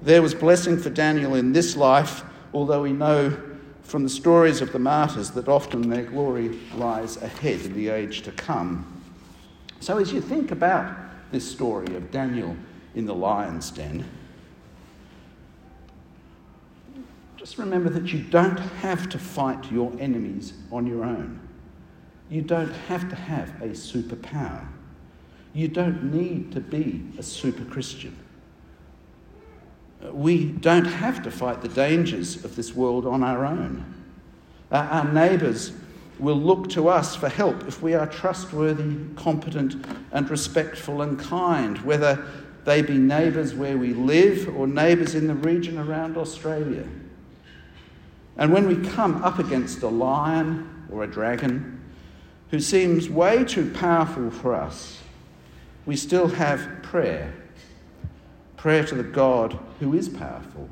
There 0.00 0.22
was 0.22 0.34
blessing 0.34 0.78
for 0.78 0.88
Daniel 0.88 1.34
in 1.34 1.52
this 1.52 1.76
life, 1.76 2.22
although 2.54 2.82
we 2.82 2.92
know 2.92 3.36
from 3.82 4.04
the 4.04 4.08
stories 4.08 4.60
of 4.60 4.72
the 4.72 4.78
martyrs 4.78 5.30
that 5.32 5.48
often 5.48 5.90
their 5.90 6.04
glory 6.04 6.60
lies 6.76 7.16
ahead 7.20 7.60
in 7.62 7.74
the 7.74 7.88
age 7.88 8.22
to 8.22 8.32
come. 8.32 9.02
So, 9.80 9.98
as 9.98 10.12
you 10.12 10.20
think 10.20 10.52
about 10.52 10.96
this 11.32 11.50
story 11.50 11.96
of 11.96 12.10
Daniel 12.12 12.56
in 12.94 13.04
the 13.04 13.14
lion's 13.14 13.70
den, 13.70 14.04
just 17.36 17.58
remember 17.58 17.90
that 17.90 18.12
you 18.12 18.20
don't 18.20 18.58
have 18.58 19.08
to 19.08 19.18
fight 19.18 19.72
your 19.72 19.92
enemies 19.98 20.52
on 20.70 20.86
your 20.86 21.04
own. 21.04 21.40
You 22.30 22.42
don't 22.42 22.72
have 22.88 23.08
to 23.10 23.16
have 23.16 23.60
a 23.60 23.70
superpower. 23.70 24.66
You 25.52 25.66
don't 25.66 26.14
need 26.14 26.52
to 26.52 26.60
be 26.60 27.02
a 27.18 27.22
super 27.24 27.64
Christian. 27.64 28.16
We 30.12 30.44
don't 30.44 30.84
have 30.84 31.22
to 31.24 31.30
fight 31.30 31.60
the 31.60 31.68
dangers 31.68 32.44
of 32.44 32.54
this 32.54 32.74
world 32.74 33.04
on 33.04 33.24
our 33.24 33.44
own. 33.44 33.84
Our 34.70 35.12
neighbours 35.12 35.72
will 36.20 36.36
look 36.36 36.70
to 36.70 36.88
us 36.88 37.16
for 37.16 37.28
help 37.28 37.66
if 37.66 37.82
we 37.82 37.94
are 37.94 38.06
trustworthy, 38.06 38.96
competent, 39.16 39.84
and 40.12 40.30
respectful 40.30 41.02
and 41.02 41.18
kind, 41.18 41.78
whether 41.78 42.24
they 42.64 42.82
be 42.82 42.96
neighbours 42.96 43.54
where 43.54 43.76
we 43.76 43.92
live 43.92 44.54
or 44.56 44.66
neighbours 44.66 45.14
in 45.14 45.26
the 45.26 45.34
region 45.34 45.78
around 45.78 46.16
Australia. 46.16 46.86
And 48.36 48.52
when 48.52 48.68
we 48.68 48.88
come 48.90 49.24
up 49.24 49.38
against 49.38 49.82
a 49.82 49.88
lion 49.88 50.86
or 50.92 51.02
a 51.02 51.06
dragon 51.06 51.79
who 52.50 52.60
seems 52.60 53.08
way 53.08 53.44
too 53.44 53.70
powerful 53.70 54.30
for 54.30 54.54
us, 54.54 54.98
we 55.86 55.96
still 55.96 56.28
have 56.28 56.82
prayer 56.82 57.34
prayer 58.60 58.84
to 58.84 58.94
the 58.94 59.02
God 59.02 59.58
who 59.78 59.94
is 59.94 60.06
powerful 60.06 60.68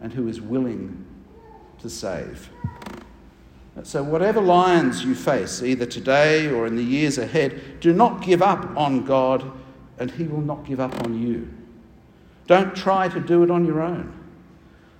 and 0.00 0.12
who 0.12 0.26
is 0.26 0.40
willing 0.40 1.06
to 1.78 1.88
save. 1.88 2.50
So, 3.84 4.02
whatever 4.02 4.40
lions 4.40 5.04
you 5.04 5.14
face, 5.14 5.62
either 5.62 5.86
today 5.86 6.48
or 6.48 6.66
in 6.66 6.74
the 6.74 6.82
years 6.82 7.16
ahead, 7.16 7.78
do 7.78 7.92
not 7.92 8.22
give 8.22 8.42
up 8.42 8.76
on 8.76 9.04
God, 9.04 9.52
and 9.98 10.10
He 10.10 10.24
will 10.24 10.40
not 10.40 10.64
give 10.64 10.80
up 10.80 11.04
on 11.04 11.20
you. 11.20 11.48
Don't 12.48 12.74
try 12.74 13.08
to 13.08 13.20
do 13.20 13.44
it 13.44 13.52
on 13.52 13.64
your 13.64 13.80
own. 13.80 14.12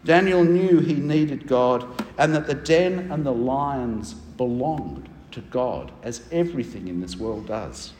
Daniel 0.04 0.44
knew 0.44 0.80
he 0.80 0.94
needed 0.94 1.46
God 1.46 1.86
and 2.18 2.34
that 2.34 2.46
the 2.46 2.54
den 2.54 3.10
and 3.10 3.24
the 3.24 3.32
lions 3.32 4.12
belonged 4.12 5.08
to 5.34 5.40
God, 5.40 5.92
as 6.02 6.22
everything 6.30 6.88
in 6.88 7.00
this 7.00 7.16
world 7.16 7.46
does. 7.46 7.92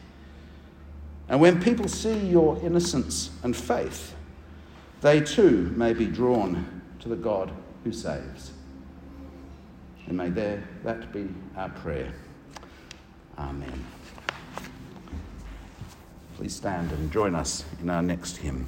And 1.28 1.40
when 1.40 1.60
people 1.60 1.88
see 1.88 2.16
your 2.16 2.58
innocence 2.62 3.30
and 3.42 3.56
faith, 3.56 4.14
they 5.00 5.20
too 5.20 5.72
may 5.76 5.92
be 5.92 6.06
drawn 6.06 6.82
to 7.00 7.08
the 7.08 7.16
God 7.16 7.50
who 7.82 7.92
saves. 7.92 8.52
And 10.06 10.16
may 10.16 10.28
there, 10.28 10.62
that 10.84 11.12
be 11.12 11.28
our 11.56 11.70
prayer. 11.70 12.12
Amen. 13.36 13.84
Please 16.36 16.54
stand 16.54 16.92
and 16.92 17.10
join 17.10 17.34
us 17.34 17.64
in 17.80 17.90
our 17.90 18.02
next 18.02 18.36
hymn. 18.36 18.66